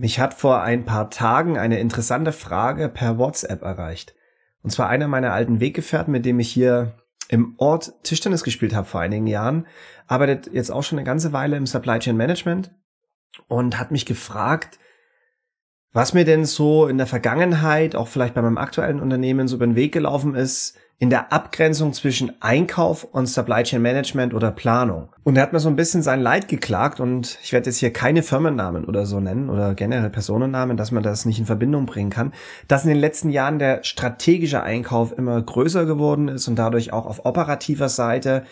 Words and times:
Mich 0.00 0.20
hat 0.20 0.32
vor 0.32 0.62
ein 0.62 0.84
paar 0.84 1.10
Tagen 1.10 1.58
eine 1.58 1.80
interessante 1.80 2.30
Frage 2.30 2.88
per 2.88 3.18
WhatsApp 3.18 3.62
erreicht. 3.62 4.14
Und 4.62 4.70
zwar 4.70 4.88
einer 4.88 5.08
meiner 5.08 5.32
alten 5.32 5.58
Weggefährten, 5.58 6.12
mit 6.12 6.24
dem 6.24 6.38
ich 6.38 6.48
hier 6.52 6.92
im 7.28 7.54
Ort 7.58 7.92
Tischtennis 8.04 8.44
gespielt 8.44 8.76
habe 8.76 8.86
vor 8.86 9.00
einigen 9.00 9.26
Jahren, 9.26 9.66
arbeitet 10.06 10.54
jetzt 10.54 10.70
auch 10.70 10.84
schon 10.84 11.00
eine 11.00 11.04
ganze 11.04 11.32
Weile 11.32 11.56
im 11.56 11.66
Supply 11.66 11.98
Chain 11.98 12.16
Management 12.16 12.70
und 13.48 13.80
hat 13.80 13.90
mich 13.90 14.06
gefragt, 14.06 14.78
was 15.92 16.14
mir 16.14 16.24
denn 16.24 16.44
so 16.44 16.86
in 16.86 16.96
der 16.96 17.08
Vergangenheit, 17.08 17.96
auch 17.96 18.06
vielleicht 18.06 18.34
bei 18.34 18.42
meinem 18.42 18.56
aktuellen 18.56 19.00
Unternehmen 19.00 19.48
so 19.48 19.56
über 19.56 19.66
den 19.66 19.74
Weg 19.74 19.90
gelaufen 19.90 20.36
ist, 20.36 20.78
in 21.00 21.10
der 21.10 21.32
Abgrenzung 21.32 21.92
zwischen 21.92 22.42
Einkauf 22.42 23.04
und 23.04 23.26
Supply 23.26 23.62
Chain 23.62 23.80
Management 23.80 24.34
oder 24.34 24.50
Planung. 24.50 25.10
Und 25.22 25.36
er 25.36 25.42
hat 25.42 25.52
mir 25.52 25.60
so 25.60 25.68
ein 25.68 25.76
bisschen 25.76 26.02
sein 26.02 26.20
Leid 26.20 26.48
geklagt 26.48 26.98
und 26.98 27.38
ich 27.40 27.52
werde 27.52 27.66
jetzt 27.66 27.78
hier 27.78 27.92
keine 27.92 28.24
Firmennamen 28.24 28.84
oder 28.84 29.06
so 29.06 29.20
nennen 29.20 29.48
oder 29.48 29.74
generell 29.74 30.10
Personennamen, 30.10 30.76
dass 30.76 30.90
man 30.90 31.04
das 31.04 31.24
nicht 31.24 31.38
in 31.38 31.46
Verbindung 31.46 31.86
bringen 31.86 32.10
kann, 32.10 32.32
dass 32.66 32.82
in 32.82 32.88
den 32.88 32.98
letzten 32.98 33.30
Jahren 33.30 33.60
der 33.60 33.84
strategische 33.84 34.64
Einkauf 34.64 35.16
immer 35.16 35.40
größer 35.40 35.86
geworden 35.86 36.26
ist 36.26 36.48
und 36.48 36.56
dadurch 36.56 36.92
auch 36.92 37.06
auf 37.06 37.24
operativer 37.24 37.88
Seite 37.88 38.42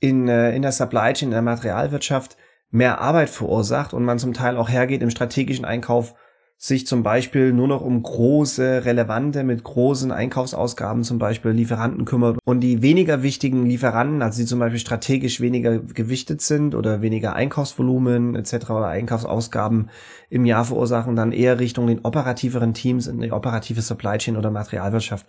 in, 0.00 0.26
äh, 0.26 0.56
in 0.56 0.62
der 0.62 0.72
Supply 0.72 1.12
Chain, 1.12 1.28
in 1.28 1.32
der 1.32 1.42
Materialwirtschaft 1.42 2.38
mehr 2.70 3.02
Arbeit 3.02 3.28
verursacht 3.28 3.92
und 3.92 4.04
man 4.04 4.18
zum 4.18 4.32
Teil 4.32 4.56
auch 4.56 4.70
hergeht 4.70 5.02
im 5.02 5.10
strategischen 5.10 5.66
Einkauf 5.66 6.14
sich 6.62 6.86
zum 6.86 7.02
Beispiel 7.02 7.54
nur 7.54 7.66
noch 7.68 7.80
um 7.80 8.02
große, 8.02 8.84
relevante, 8.84 9.44
mit 9.44 9.64
großen 9.64 10.12
Einkaufsausgaben 10.12 11.04
zum 11.04 11.18
Beispiel 11.18 11.52
Lieferanten 11.52 12.04
kümmert 12.04 12.38
und 12.44 12.60
die 12.60 12.82
weniger 12.82 13.22
wichtigen 13.22 13.64
Lieferanten, 13.64 14.20
also 14.20 14.42
die 14.42 14.46
zum 14.46 14.58
Beispiel 14.58 14.78
strategisch 14.78 15.40
weniger 15.40 15.78
gewichtet 15.78 16.42
sind 16.42 16.74
oder 16.74 17.00
weniger 17.00 17.32
Einkaufsvolumen 17.32 18.34
etc. 18.34 18.72
oder 18.72 18.88
Einkaufsausgaben 18.88 19.88
im 20.28 20.44
Jahr 20.44 20.66
verursachen, 20.66 21.16
dann 21.16 21.32
eher 21.32 21.58
Richtung 21.58 21.86
den 21.86 22.04
operativeren 22.04 22.74
Teams 22.74 23.06
in 23.06 23.22
die 23.22 23.32
operative 23.32 23.80
Supply 23.80 24.18
Chain 24.18 24.36
oder 24.36 24.50
Materialwirtschaft 24.50 25.24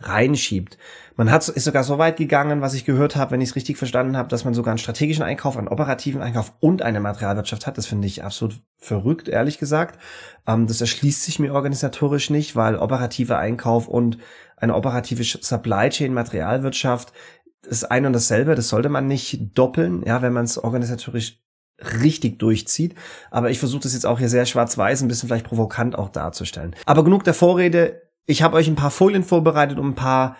reinschiebt. 0.00 0.76
Man 1.16 1.30
hat 1.30 1.48
ist 1.48 1.64
sogar 1.64 1.84
so 1.84 1.98
weit 1.98 2.16
gegangen, 2.16 2.60
was 2.60 2.74
ich 2.74 2.84
gehört 2.84 3.14
habe, 3.14 3.32
wenn 3.32 3.40
ich 3.40 3.50
es 3.50 3.56
richtig 3.56 3.78
verstanden 3.78 4.16
habe, 4.16 4.28
dass 4.28 4.44
man 4.44 4.52
sogar 4.52 4.72
einen 4.72 4.78
strategischen 4.78 5.22
Einkauf, 5.22 5.56
einen 5.56 5.68
operativen 5.68 6.20
Einkauf 6.20 6.52
und 6.58 6.82
eine 6.82 6.98
Materialwirtschaft 6.98 7.66
hat. 7.66 7.78
Das 7.78 7.86
finde 7.86 8.08
ich 8.08 8.24
absolut 8.24 8.60
verrückt, 8.78 9.28
ehrlich 9.28 9.58
gesagt. 9.58 10.00
Ähm, 10.46 10.66
das 10.66 10.80
erschließt 10.80 11.22
sich 11.22 11.38
mir 11.38 11.54
organisatorisch 11.54 12.30
nicht, 12.30 12.56
weil 12.56 12.76
operativer 12.76 13.38
Einkauf 13.38 13.86
und 13.86 14.18
eine 14.56 14.74
operative 14.74 15.22
Supply 15.22 15.88
Chain 15.88 16.14
Materialwirtschaft 16.14 17.12
ist 17.62 17.84
ein 17.84 18.06
und 18.06 18.12
dasselbe. 18.12 18.56
Das 18.56 18.68
sollte 18.68 18.88
man 18.88 19.06
nicht 19.06 19.56
doppeln, 19.56 20.02
ja, 20.04 20.20
wenn 20.20 20.32
man 20.32 20.44
es 20.44 20.58
organisatorisch 20.58 21.40
richtig 22.02 22.38
durchzieht. 22.40 22.94
Aber 23.30 23.50
ich 23.50 23.58
versuche 23.60 23.82
das 23.82 23.94
jetzt 23.94 24.06
auch 24.06 24.18
hier 24.18 24.28
sehr 24.28 24.46
schwarz-weiß, 24.46 25.02
ein 25.02 25.08
bisschen 25.08 25.28
vielleicht 25.28 25.46
provokant 25.46 25.96
auch 25.96 26.08
darzustellen. 26.08 26.74
Aber 26.86 27.04
genug 27.04 27.22
der 27.24 27.34
Vorrede. 27.34 28.02
Ich 28.26 28.42
habe 28.42 28.56
euch 28.56 28.68
ein 28.68 28.76
paar 28.76 28.90
Folien 28.90 29.22
vorbereitet, 29.22 29.78
um 29.78 29.90
ein 29.90 29.94
paar 29.94 30.36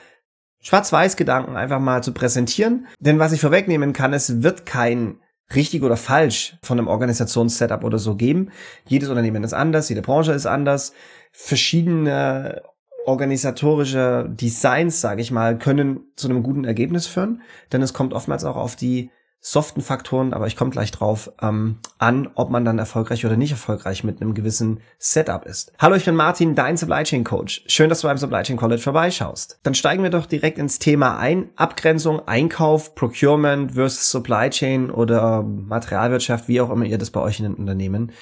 Schwarz-Weiß-Gedanken 0.65 1.57
einfach 1.57 1.79
mal 1.79 2.03
zu 2.03 2.13
präsentieren. 2.13 2.87
Denn 2.99 3.19
was 3.19 3.33
ich 3.33 3.41
vorwegnehmen 3.41 3.93
kann, 3.93 4.13
es 4.13 4.43
wird 4.43 4.67
kein 4.67 5.21
richtig 5.55 5.83
oder 5.83 5.97
falsch 5.97 6.57
von 6.63 6.79
einem 6.79 6.89
Organisationssetup 6.89 7.85
oder 7.85 7.99
so 7.99 8.17
geben. 8.17 8.51
Jedes 8.87 9.11
Unternehmen 9.11 9.45
ist 9.45 9.53
anders, 9.53 9.89
jede 9.89 10.03
Branche 10.03 10.33
ist 10.33 10.47
anders. 10.47 10.93
Verschiedene 11.33 12.63
organisatorische 13.05 14.27
Designs, 14.31 15.03
sage 15.03 15.21
ich 15.21 15.31
mal, 15.31 15.59
können 15.59 16.01
zu 16.17 16.29
einem 16.29 16.43
guten 16.43 16.65
Ergebnis 16.65 17.07
führen, 17.07 17.43
denn 17.71 17.83
es 17.83 17.93
kommt 17.93 18.15
oftmals 18.15 18.45
auch 18.45 18.57
auf 18.57 18.77
die 18.77 19.11
soften 19.47 19.83
Faktoren, 19.83 20.33
aber 20.33 20.47
ich 20.47 20.57
komme 20.57 20.71
gleich 20.71 20.91
drauf 20.91 21.31
ähm, 21.43 21.77
an, 21.99 22.31
ob 22.35 22.49
man 22.49 22.65
dann 22.65 22.79
erfolgreich 22.79 23.27
oder 23.27 23.37
nicht 23.37 23.51
erfolgreich 23.51 24.03
mit 24.03 24.23
einem 24.23 24.33
gewissen 24.33 24.81
Setup 24.99 25.45
ist. 25.45 25.71
Hallo, 25.79 25.97
ich 25.97 26.07
bin 26.07 26.17
Martin, 26.17 26.55
dein 26.55 26.79
Supply 26.79 27.03
Chain 27.03 27.25
Coach. 27.25 27.63
Schön, 27.67 27.91
dass 27.91 28.01
du 28.01 28.09
beim 28.09 28.17
Supply 28.17 28.43
Chain 28.43 28.57
College 28.57 28.81
vorbeischaust. 28.81 29.61
Dann 29.63 29.75
steigen 29.75 30.03
wir 30.03 30.09
doch 30.09 30.25
direkt 30.25 30.57
ins 30.57 30.79
Thema 30.79 31.19
ein. 31.19 31.51
Abgrenzung, 31.57 32.27
Einkauf, 32.27 32.95
Procurement 32.95 33.73
versus 33.73 34.11
Supply 34.11 34.49
Chain 34.49 34.91
oder 34.91 35.43
Materialwirtschaft, 35.43 36.49
wie 36.49 36.63
auch 36.63 36.71
immer 36.71 36.87
ihr 36.87 36.97
das 36.97 37.11
bei 37.11 37.21
euch 37.21 37.39
in 37.39 37.45
den 37.45 37.55
Unternehmen 37.55 38.13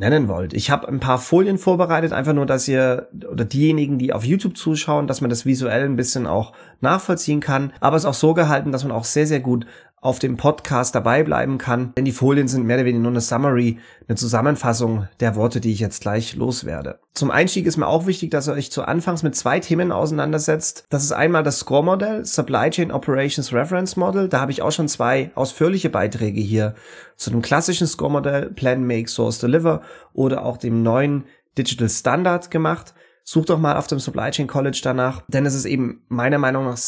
nennen 0.00 0.28
wollt. 0.28 0.54
Ich 0.54 0.70
habe 0.70 0.88
ein 0.88 0.98
paar 0.98 1.18
Folien 1.18 1.58
vorbereitet, 1.58 2.12
einfach 2.12 2.32
nur, 2.32 2.46
dass 2.46 2.66
ihr 2.66 3.08
oder 3.30 3.44
diejenigen, 3.44 3.98
die 3.98 4.12
auf 4.12 4.24
YouTube 4.24 4.56
zuschauen, 4.56 5.06
dass 5.06 5.20
man 5.20 5.30
das 5.30 5.46
visuell 5.46 5.84
ein 5.84 5.96
bisschen 5.96 6.26
auch 6.26 6.52
nachvollziehen 6.80 7.40
kann. 7.40 7.72
Aber 7.80 7.96
es 7.96 8.04
ist 8.04 8.08
auch 8.08 8.14
so 8.14 8.34
gehalten, 8.34 8.72
dass 8.72 8.82
man 8.82 8.92
auch 8.92 9.04
sehr, 9.04 9.26
sehr 9.26 9.40
gut 9.40 9.66
auf 10.02 10.18
dem 10.18 10.38
Podcast 10.38 10.94
dabei 10.94 11.22
bleiben 11.22 11.58
kann, 11.58 11.92
denn 11.94 12.06
die 12.06 12.12
Folien 12.12 12.48
sind 12.48 12.64
mehr 12.64 12.76
oder 12.76 12.86
weniger 12.86 13.02
nur 13.02 13.12
eine 13.12 13.20
Summary, 13.20 13.78
eine 14.08 14.16
Zusammenfassung 14.16 15.08
der 15.20 15.36
Worte, 15.36 15.60
die 15.60 15.72
ich 15.72 15.80
jetzt 15.80 16.00
gleich 16.00 16.36
loswerde. 16.36 17.00
Zum 17.12 17.30
Einstieg 17.30 17.66
ist 17.66 17.76
mir 17.76 17.86
auch 17.86 18.06
wichtig, 18.06 18.30
dass 18.30 18.48
ihr 18.48 18.54
euch 18.54 18.72
zu 18.72 18.82
Anfangs 18.82 19.22
mit 19.22 19.36
zwei 19.36 19.60
Themen 19.60 19.92
auseinandersetzt. 19.92 20.86
Das 20.88 21.04
ist 21.04 21.12
einmal 21.12 21.42
das 21.42 21.58
Score-Modell, 21.58 22.24
Supply 22.24 22.70
Chain 22.70 22.92
Operations 22.92 23.52
Reference 23.52 23.96
Model. 23.96 24.28
Da 24.28 24.40
habe 24.40 24.52
ich 24.52 24.62
auch 24.62 24.72
schon 24.72 24.88
zwei 24.88 25.30
ausführliche 25.34 25.90
Beiträge 25.90 26.40
hier 26.40 26.74
zu 27.16 27.30
dem 27.30 27.42
klassischen 27.42 27.86
Score-Modell 27.86 28.50
Plan, 28.50 28.86
Make, 28.86 29.08
Source, 29.08 29.38
Deliver 29.38 29.82
oder 30.14 30.46
auch 30.46 30.56
dem 30.56 30.82
neuen 30.82 31.24
Digital 31.58 31.90
Standard 31.90 32.50
gemacht. 32.50 32.94
Sucht 33.22 33.50
doch 33.50 33.58
mal 33.58 33.76
auf 33.76 33.86
dem 33.86 33.98
Supply 33.98 34.30
Chain 34.30 34.46
College 34.46 34.80
danach, 34.82 35.22
denn 35.28 35.44
es 35.44 35.54
ist 35.54 35.66
eben 35.66 36.02
meiner 36.08 36.38
Meinung 36.38 36.64
nach 36.64 36.78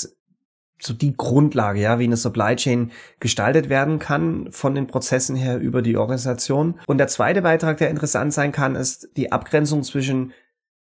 so 0.84 0.94
die 0.94 1.16
Grundlage, 1.16 1.80
ja, 1.80 1.98
wie 1.98 2.04
eine 2.04 2.16
Supply 2.16 2.56
Chain 2.56 2.90
gestaltet 3.20 3.68
werden 3.68 3.98
kann 3.98 4.50
von 4.50 4.74
den 4.74 4.88
Prozessen 4.88 5.36
her 5.36 5.58
über 5.58 5.80
die 5.80 5.96
Organisation. 5.96 6.80
Und 6.86 6.98
der 6.98 7.08
zweite 7.08 7.42
Beitrag, 7.42 7.76
der 7.76 7.90
interessant 7.90 8.32
sein 8.32 8.50
kann, 8.50 8.74
ist 8.74 9.10
die 9.16 9.30
Abgrenzung 9.30 9.84
zwischen 9.84 10.32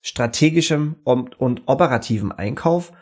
strategischem 0.03 0.97
und, 1.05 1.41
und 1.41 1.63
operativem 1.67 2.31
Einkauf. 2.31 2.93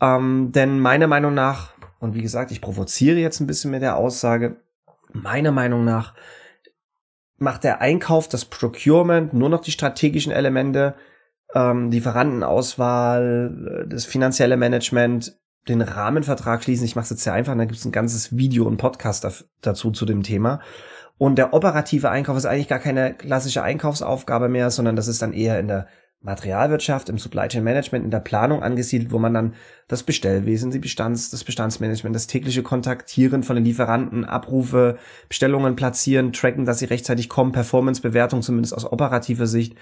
Ähm, 0.00 0.52
denn 0.52 0.78
meiner 0.78 1.08
Meinung 1.08 1.34
nach, 1.34 1.72
und 1.98 2.14
wie 2.14 2.22
gesagt, 2.22 2.52
ich 2.52 2.60
provoziere 2.60 3.18
jetzt 3.18 3.40
ein 3.40 3.46
bisschen 3.46 3.72
mit 3.72 3.82
der 3.82 3.96
Aussage, 3.96 4.56
meiner 5.12 5.52
Meinung 5.52 5.84
nach 5.84 6.14
macht 7.38 7.64
der 7.64 7.80
Einkauf, 7.80 8.28
das 8.28 8.44
Procurement 8.44 9.34
nur 9.34 9.48
noch 9.48 9.60
die 9.60 9.72
strategischen 9.72 10.32
Elemente, 10.32 10.94
ähm, 11.54 11.90
Lieferantenauswahl, 11.90 13.84
äh, 13.84 13.88
das 13.88 14.04
finanzielle 14.04 14.56
Management 14.56 15.36
den 15.68 15.82
Rahmenvertrag 15.82 16.62
schließen. 16.62 16.84
Ich 16.84 16.96
mache 16.96 17.04
es 17.04 17.10
jetzt 17.10 17.24
sehr 17.24 17.32
einfach, 17.32 17.56
da 17.56 17.64
gibt 17.64 17.78
es 17.78 17.84
ein 17.84 17.92
ganzes 17.92 18.36
Video 18.36 18.64
und 18.64 18.76
Podcast 18.76 19.46
dazu 19.60 19.90
zu 19.90 20.06
dem 20.06 20.22
Thema. 20.22 20.60
Und 21.18 21.36
der 21.36 21.54
operative 21.54 22.10
Einkauf 22.10 22.36
ist 22.36 22.46
eigentlich 22.46 22.68
gar 22.68 22.78
keine 22.78 23.14
klassische 23.14 23.62
Einkaufsaufgabe 23.62 24.48
mehr, 24.48 24.70
sondern 24.70 24.96
das 24.96 25.08
ist 25.08 25.22
dann 25.22 25.32
eher 25.32 25.58
in 25.58 25.68
der 25.68 25.86
Materialwirtschaft, 26.20 27.08
im 27.08 27.18
Supply 27.18 27.48
Chain 27.48 27.62
Management, 27.62 28.04
in 28.04 28.10
der 28.10 28.20
Planung 28.20 28.62
angesiedelt, 28.62 29.12
wo 29.12 29.18
man 29.18 29.32
dann 29.32 29.54
das 29.86 30.02
Bestellwesen, 30.02 30.70
die 30.70 30.78
Bestands, 30.78 31.30
das 31.30 31.44
Bestandsmanagement, 31.44 32.14
das 32.14 32.26
tägliche 32.26 32.62
Kontaktieren 32.62 33.42
von 33.42 33.54
den 33.54 33.64
Lieferanten, 33.64 34.24
Abrufe, 34.24 34.98
Bestellungen 35.28 35.76
platzieren, 35.76 36.32
tracken, 36.32 36.64
dass 36.64 36.80
sie 36.80 36.86
rechtzeitig 36.86 37.28
kommen, 37.28 37.52
Performance-Bewertung 37.52 38.42
zumindest 38.42 38.74
aus 38.74 38.90
operativer 38.90 39.46
Sicht, 39.46 39.76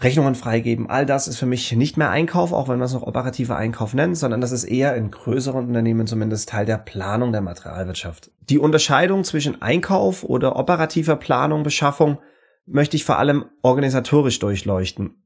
Rechnungen 0.00 0.36
freigeben, 0.36 0.88
all 0.88 1.06
das 1.06 1.26
ist 1.26 1.38
für 1.38 1.46
mich 1.46 1.72
nicht 1.72 1.96
mehr 1.96 2.10
Einkauf, 2.10 2.52
auch 2.52 2.68
wenn 2.68 2.78
man 2.78 2.86
es 2.86 2.92
noch 2.92 3.02
operativer 3.02 3.56
Einkauf 3.56 3.94
nennt, 3.94 4.16
sondern 4.16 4.40
das 4.40 4.52
ist 4.52 4.64
eher 4.64 4.94
in 4.94 5.10
größeren 5.10 5.66
Unternehmen 5.66 6.06
zumindest 6.06 6.50
Teil 6.50 6.66
der 6.66 6.78
Planung 6.78 7.32
der 7.32 7.40
Materialwirtschaft. 7.40 8.30
Die 8.48 8.58
Unterscheidung 8.58 9.24
zwischen 9.24 9.60
Einkauf 9.60 10.22
oder 10.22 10.54
operativer 10.54 11.16
Planung, 11.16 11.64
Beschaffung 11.64 12.18
möchte 12.64 12.96
ich 12.96 13.04
vor 13.04 13.18
allem 13.18 13.46
organisatorisch 13.62 14.38
durchleuchten. 14.38 15.24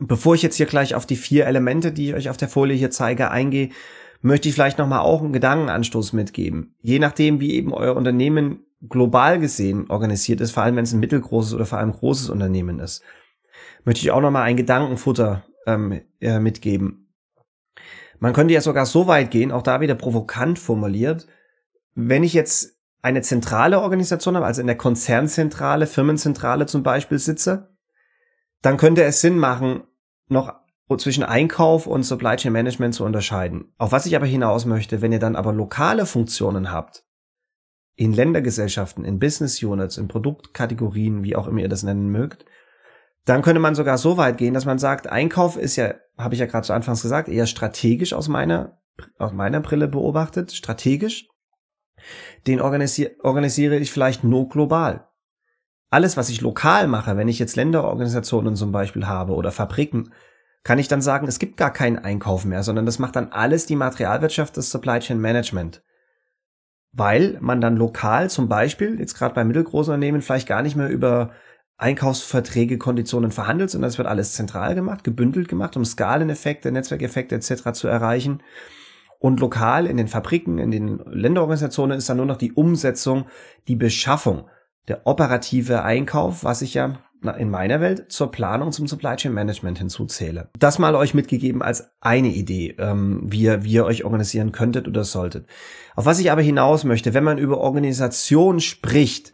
Bevor 0.00 0.34
ich 0.34 0.42
jetzt 0.42 0.56
hier 0.56 0.66
gleich 0.66 0.94
auf 0.94 1.06
die 1.06 1.16
vier 1.16 1.46
Elemente, 1.46 1.90
die 1.90 2.08
ich 2.08 2.14
euch 2.14 2.28
auf 2.28 2.36
der 2.36 2.48
Folie 2.48 2.76
hier 2.76 2.90
zeige, 2.90 3.30
eingehe, 3.30 3.70
möchte 4.20 4.48
ich 4.48 4.54
vielleicht 4.54 4.76
nochmal 4.76 5.00
auch 5.00 5.22
einen 5.22 5.32
Gedankenanstoß 5.32 6.12
mitgeben. 6.12 6.74
Je 6.82 6.98
nachdem, 6.98 7.40
wie 7.40 7.52
eben 7.52 7.72
euer 7.72 7.96
Unternehmen 7.96 8.64
global 8.86 9.38
gesehen 9.38 9.90
organisiert 9.90 10.42
ist, 10.42 10.52
vor 10.52 10.62
allem 10.62 10.76
wenn 10.76 10.84
es 10.84 10.92
ein 10.92 11.00
mittelgroßes 11.00 11.54
oder 11.54 11.64
vor 11.64 11.78
allem 11.78 11.92
großes 11.92 12.28
Unternehmen 12.28 12.80
ist 12.80 13.02
möchte 13.84 14.00
ich 14.00 14.10
auch 14.10 14.20
noch 14.20 14.30
mal 14.30 14.42
ein 14.42 14.56
Gedankenfutter 14.56 15.44
ähm, 15.66 16.00
äh, 16.20 16.38
mitgeben. 16.38 17.12
Man 18.18 18.32
könnte 18.32 18.54
ja 18.54 18.60
sogar 18.60 18.86
so 18.86 19.06
weit 19.06 19.30
gehen, 19.30 19.50
auch 19.50 19.62
da 19.62 19.80
wieder 19.80 19.94
provokant 19.94 20.58
formuliert, 20.58 21.26
wenn 21.94 22.22
ich 22.22 22.34
jetzt 22.34 22.78
eine 23.02 23.22
zentrale 23.22 23.80
Organisation 23.80 24.36
habe, 24.36 24.46
also 24.46 24.60
in 24.60 24.66
der 24.66 24.76
Konzernzentrale, 24.76 25.86
Firmenzentrale 25.86 26.66
zum 26.66 26.82
Beispiel 26.82 27.18
sitze, 27.18 27.74
dann 28.62 28.76
könnte 28.76 29.02
es 29.04 29.22
Sinn 29.22 29.38
machen, 29.38 29.84
noch 30.28 30.54
zwischen 30.98 31.22
Einkauf 31.22 31.86
und 31.86 32.02
Supply 32.02 32.36
Chain 32.36 32.52
Management 32.52 32.94
zu 32.94 33.04
unterscheiden. 33.04 33.72
Auf 33.78 33.92
was 33.92 34.06
ich 34.06 34.16
aber 34.16 34.26
hinaus 34.26 34.66
möchte, 34.66 35.00
wenn 35.00 35.12
ihr 35.12 35.18
dann 35.18 35.36
aber 35.36 35.52
lokale 35.52 36.04
Funktionen 36.04 36.72
habt, 36.72 37.04
in 37.96 38.12
Ländergesellschaften, 38.12 39.04
in 39.04 39.18
Business 39.18 39.62
Units, 39.62 39.98
in 39.98 40.08
Produktkategorien, 40.08 41.22
wie 41.22 41.36
auch 41.36 41.46
immer 41.46 41.60
ihr 41.60 41.68
das 41.68 41.82
nennen 41.82 42.10
mögt, 42.10 42.44
dann 43.24 43.42
könnte 43.42 43.60
man 43.60 43.74
sogar 43.74 43.98
so 43.98 44.16
weit 44.16 44.38
gehen, 44.38 44.54
dass 44.54 44.64
man 44.64 44.78
sagt, 44.78 45.06
Einkauf 45.06 45.56
ist 45.56 45.76
ja, 45.76 45.94
habe 46.16 46.34
ich 46.34 46.40
ja 46.40 46.46
gerade 46.46 46.66
zu 46.66 46.72
Anfangs 46.72 47.02
gesagt, 47.02 47.28
eher 47.28 47.46
strategisch 47.46 48.12
aus 48.12 48.28
meiner, 48.28 48.80
aus 49.18 49.32
meiner 49.32 49.60
Brille 49.60 49.88
beobachtet, 49.88 50.52
strategisch. 50.52 51.28
Den 52.46 52.60
organisier 52.60 53.12
organisiere 53.22 53.76
ich 53.76 53.92
vielleicht 53.92 54.24
nur 54.24 54.48
global. 54.48 55.06
alles, 55.90 56.16
was 56.16 56.28
ich 56.28 56.40
lokal 56.40 56.86
mache, 56.86 57.16
wenn 57.16 57.28
ich 57.28 57.38
jetzt 57.38 57.56
Länderorganisationen 57.56 58.54
zum 58.54 58.72
Beispiel 58.72 59.06
habe 59.06 59.34
oder 59.34 59.50
Fabriken, 59.50 60.12
kann 60.62 60.78
ich 60.78 60.88
dann 60.88 61.02
sagen, 61.02 61.26
es 61.26 61.38
gibt 61.38 61.56
gar 61.56 61.72
keinen 61.72 61.98
Einkauf 61.98 62.44
mehr, 62.44 62.62
sondern 62.62 62.86
das 62.86 62.98
macht 62.98 63.16
dann 63.16 63.32
alles 63.32 63.66
die 63.66 63.76
Materialwirtschaft, 63.76 64.56
das 64.56 64.70
Supply 64.70 65.00
Chain 65.00 65.18
Management. 65.18 65.82
Weil 66.92 67.38
man 67.40 67.60
dann 67.60 67.76
lokal 67.76 68.30
zum 68.30 68.48
Beispiel, 68.48 68.98
jetzt 68.98 69.14
gerade 69.14 69.34
bei 69.34 69.44
mittelgroßen 69.44 69.92
Unternehmen, 69.92 70.22
vielleicht 70.22 70.48
gar 70.48 70.62
nicht 70.62 70.76
mehr 70.76 70.88
über 70.88 71.32
Einkaufsverträge, 71.80 72.78
Konditionen 72.78 73.30
verhandelt, 73.30 73.70
sondern 73.70 73.88
es 73.88 73.98
wird 73.98 74.08
alles 74.08 74.32
zentral 74.32 74.74
gemacht, 74.74 75.02
gebündelt 75.04 75.48
gemacht, 75.48 75.76
um 75.76 75.84
Skaleneffekte, 75.84 76.70
Netzwerkeffekte 76.70 77.34
etc. 77.34 77.72
zu 77.72 77.88
erreichen. 77.88 78.42
Und 79.18 79.40
lokal 79.40 79.86
in 79.86 79.96
den 79.96 80.08
Fabriken, 80.08 80.58
in 80.58 80.70
den 80.70 80.98
Länderorganisationen 81.06 81.96
ist 81.96 82.08
dann 82.08 82.16
nur 82.16 82.26
noch 82.26 82.38
die 82.38 82.52
Umsetzung, 82.52 83.26
die 83.68 83.76
Beschaffung, 83.76 84.46
der 84.88 85.06
operative 85.06 85.82
Einkauf, 85.82 86.44
was 86.44 86.62
ich 86.62 86.74
ja 86.74 86.98
in 87.38 87.50
meiner 87.50 87.80
Welt 87.80 88.10
zur 88.10 88.30
Planung 88.30 88.72
zum 88.72 88.86
Supply 88.86 89.16
Chain 89.16 89.34
Management 89.34 89.78
hinzuzähle. 89.78 90.48
Das 90.58 90.78
mal 90.78 90.94
euch 90.94 91.12
mitgegeben 91.12 91.60
als 91.60 91.90
eine 92.00 92.28
Idee, 92.28 92.76
ähm, 92.78 93.20
wie, 93.24 93.42
ihr, 93.42 93.62
wie 93.62 93.72
ihr 93.72 93.84
euch 93.84 94.04
organisieren 94.04 94.52
könntet 94.52 94.88
oder 94.88 95.04
solltet. 95.04 95.46
Auf 95.96 96.06
was 96.06 96.18
ich 96.18 96.30
aber 96.32 96.40
hinaus 96.40 96.84
möchte, 96.84 97.12
wenn 97.12 97.24
man 97.24 97.36
über 97.36 97.58
Organisation 97.58 98.60
spricht, 98.60 99.32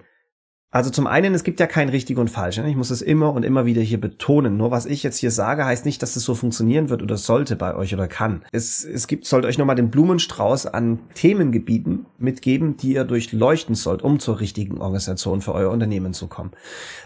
also 0.70 0.90
zum 0.90 1.06
einen, 1.06 1.32
es 1.32 1.44
gibt 1.44 1.60
ja 1.60 1.66
kein 1.66 1.88
richtig 1.88 2.18
und 2.18 2.28
falsch. 2.28 2.58
Ne? 2.58 2.68
Ich 2.68 2.76
muss 2.76 2.90
es 2.90 3.00
immer 3.00 3.32
und 3.32 3.44
immer 3.44 3.66
wieder 3.66 3.82
hier 3.82 4.00
betonen. 4.00 4.56
Nur 4.56 4.72
was 4.72 4.84
ich 4.84 5.02
jetzt 5.02 5.18
hier 5.18 5.30
sage, 5.30 5.64
heißt 5.64 5.86
nicht, 5.86 6.02
dass 6.02 6.14
das 6.14 6.24
so 6.24 6.34
funktionieren 6.34 6.90
wird 6.90 7.02
oder 7.02 7.16
sollte 7.16 7.54
bei 7.56 7.74
euch 7.74 7.94
oder 7.94 8.08
kann. 8.08 8.44
Es, 8.52 8.84
es 8.84 9.06
gibt, 9.06 9.26
sollte 9.26 9.46
euch 9.46 9.58
nochmal 9.58 9.76
den 9.76 9.90
Blumenstrauß 9.90 10.66
an 10.66 10.98
Themengebieten 11.14 12.06
mitgeben, 12.18 12.76
die 12.76 12.94
ihr 12.94 13.04
durchleuchten 13.04 13.74
sollt, 13.76 14.02
um 14.02 14.18
zur 14.18 14.40
richtigen 14.40 14.78
Organisation 14.78 15.40
für 15.40 15.54
euer 15.54 15.70
Unternehmen 15.70 16.12
zu 16.12 16.26
kommen. 16.26 16.50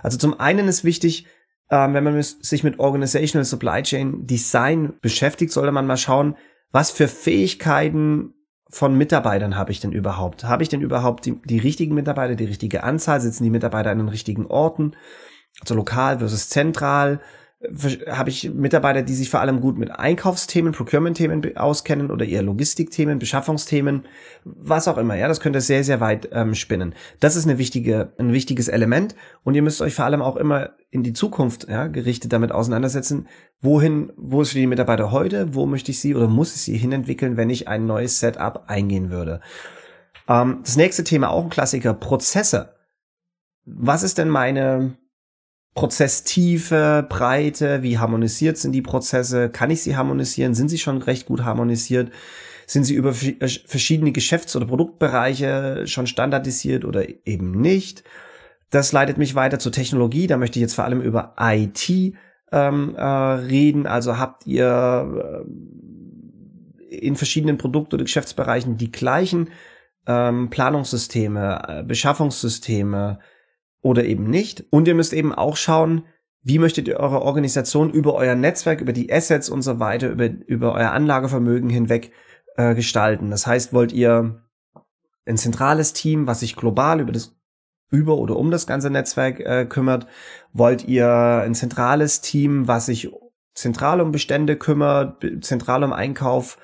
Also 0.02 0.16
zum 0.16 0.40
einen 0.40 0.66
ist 0.66 0.82
wichtig, 0.82 1.26
ähm, 1.70 1.94
wenn 1.94 2.04
man 2.04 2.20
sich 2.22 2.64
mit 2.64 2.78
Organizational 2.78 3.44
Supply 3.44 3.82
Chain 3.82 4.26
Design 4.26 4.94
beschäftigt, 5.02 5.52
sollte 5.52 5.70
man 5.70 5.86
mal 5.86 5.98
schauen, 5.98 6.34
was 6.72 6.90
für 6.90 7.08
Fähigkeiten 7.08 8.34
von 8.70 8.96
Mitarbeitern 8.96 9.56
habe 9.56 9.72
ich 9.72 9.80
denn 9.80 9.92
überhaupt? 9.92 10.44
Habe 10.44 10.62
ich 10.62 10.68
denn 10.68 10.80
überhaupt 10.80 11.26
die, 11.26 11.40
die 11.44 11.58
richtigen 11.58 11.94
Mitarbeiter, 11.94 12.34
die 12.34 12.44
richtige 12.44 12.82
Anzahl? 12.84 13.20
Sitzen 13.20 13.44
die 13.44 13.50
Mitarbeiter 13.50 13.90
an 13.90 13.98
den 13.98 14.08
richtigen 14.08 14.46
Orten? 14.46 14.92
Also 15.60 15.74
lokal 15.74 16.18
versus 16.18 16.48
zentral? 16.48 17.20
Habe 18.08 18.30
ich 18.30 18.50
Mitarbeiter, 18.54 19.02
die 19.02 19.12
sich 19.12 19.28
vor 19.28 19.40
allem 19.40 19.60
gut 19.60 19.76
mit 19.76 19.90
Einkaufsthemen, 19.90 20.72
Procurement-Themen 20.72 21.58
auskennen 21.58 22.10
oder 22.10 22.24
eher 22.24 22.42
Logistikthemen, 22.42 23.18
Beschaffungsthemen, 23.18 24.04
was 24.44 24.88
auch 24.88 24.96
immer. 24.96 25.14
Ja, 25.14 25.28
das 25.28 25.40
könnte 25.40 25.60
sehr, 25.60 25.84
sehr 25.84 26.00
weit 26.00 26.30
ähm, 26.32 26.54
spinnen. 26.54 26.94
Das 27.20 27.36
ist 27.36 27.44
eine 27.44 27.58
wichtige, 27.58 28.14
ein 28.18 28.32
wichtiges 28.32 28.68
Element 28.68 29.14
und 29.44 29.54
ihr 29.54 29.62
müsst 29.62 29.82
euch 29.82 29.94
vor 29.94 30.06
allem 30.06 30.22
auch 30.22 30.36
immer 30.36 30.70
in 30.90 31.02
die 31.02 31.12
Zukunft 31.12 31.68
ja, 31.68 31.86
gerichtet 31.88 32.32
damit 32.32 32.50
auseinandersetzen. 32.50 33.28
Wohin, 33.60 34.10
wo 34.16 34.40
ist 34.40 34.54
die 34.54 34.66
Mitarbeiter 34.66 35.12
heute? 35.12 35.54
Wo 35.54 35.66
möchte 35.66 35.90
ich 35.90 36.00
sie 36.00 36.14
oder 36.14 36.28
muss 36.28 36.54
ich 36.54 36.62
sie 36.62 36.78
hinentwickeln, 36.78 37.36
wenn 37.36 37.50
ich 37.50 37.68
ein 37.68 37.84
neues 37.84 38.20
Setup 38.20 38.64
eingehen 38.68 39.10
würde? 39.10 39.42
Ähm, 40.28 40.60
das 40.62 40.76
nächste 40.76 41.04
Thema 41.04 41.28
auch 41.28 41.44
ein 41.44 41.50
Klassiker: 41.50 41.92
Prozesse. 41.92 42.74
Was 43.66 44.02
ist 44.02 44.16
denn 44.16 44.30
meine 44.30 44.96
Prozesstiefe, 45.74 47.06
Breite, 47.08 47.82
wie 47.82 47.98
harmonisiert 47.98 48.58
sind 48.58 48.72
die 48.72 48.82
Prozesse? 48.82 49.50
Kann 49.50 49.70
ich 49.70 49.82
sie 49.82 49.96
harmonisieren? 49.96 50.54
Sind 50.54 50.68
sie 50.68 50.78
schon 50.78 51.00
recht 51.02 51.26
gut 51.26 51.44
harmonisiert? 51.44 52.10
Sind 52.66 52.84
sie 52.84 52.94
über 52.94 53.10
äh, 53.10 53.48
verschiedene 53.66 54.12
Geschäfts- 54.12 54.56
oder 54.56 54.66
Produktbereiche 54.66 55.86
schon 55.86 56.06
standardisiert 56.06 56.84
oder 56.84 57.04
eben 57.26 57.52
nicht? 57.52 58.04
Das 58.70 58.92
leitet 58.92 59.18
mich 59.18 59.34
weiter 59.34 59.58
zur 59.58 59.72
Technologie. 59.72 60.26
Da 60.26 60.36
möchte 60.36 60.58
ich 60.58 60.62
jetzt 60.62 60.74
vor 60.74 60.84
allem 60.84 61.00
über 61.00 61.34
IT 61.38 61.88
ähm, 62.52 62.94
äh, 62.96 63.02
reden. 63.02 63.86
Also 63.86 64.18
habt 64.18 64.46
ihr 64.46 65.44
äh, 66.90 66.96
in 66.96 67.16
verschiedenen 67.16 67.58
Produkt- 67.58 67.94
oder 67.94 68.04
Geschäftsbereichen 68.04 68.76
die 68.76 68.90
gleichen 68.90 69.50
ähm, 70.06 70.50
Planungssysteme, 70.50 71.62
äh, 71.68 71.82
Beschaffungssysteme, 71.84 73.20
oder 73.82 74.04
eben 74.04 74.28
nicht. 74.28 74.64
Und 74.70 74.88
ihr 74.88 74.94
müsst 74.94 75.12
eben 75.12 75.34
auch 75.34 75.56
schauen, 75.56 76.04
wie 76.42 76.58
möchtet 76.58 76.88
ihr 76.88 76.98
eure 76.98 77.22
Organisation 77.22 77.90
über 77.90 78.14
euer 78.14 78.34
Netzwerk, 78.34 78.80
über 78.80 78.92
die 78.92 79.12
Assets 79.12 79.50
und 79.50 79.62
so 79.62 79.78
weiter, 79.78 80.10
über, 80.10 80.26
über 80.46 80.74
euer 80.74 80.90
Anlagevermögen 80.92 81.68
hinweg 81.68 82.12
äh, 82.56 82.74
gestalten. 82.74 83.30
Das 83.30 83.46
heißt, 83.46 83.72
wollt 83.72 83.92
ihr 83.92 84.42
ein 85.26 85.36
zentrales 85.36 85.92
Team, 85.92 86.26
was 86.26 86.40
sich 86.40 86.56
global 86.56 87.00
über 87.00 87.12
das 87.12 87.36
über 87.92 88.18
oder 88.18 88.36
um 88.36 88.50
das 88.50 88.66
ganze 88.66 88.88
Netzwerk 88.88 89.40
äh, 89.40 89.66
kümmert? 89.66 90.06
Wollt 90.52 90.86
ihr 90.86 91.08
ein 91.08 91.54
zentrales 91.54 92.20
Team, 92.20 92.68
was 92.68 92.86
sich 92.86 93.10
zentral 93.54 94.00
um 94.00 94.12
Bestände 94.12 94.56
kümmert, 94.56 95.24
zentral 95.42 95.84
um 95.84 95.92
Einkauf, 95.92 96.56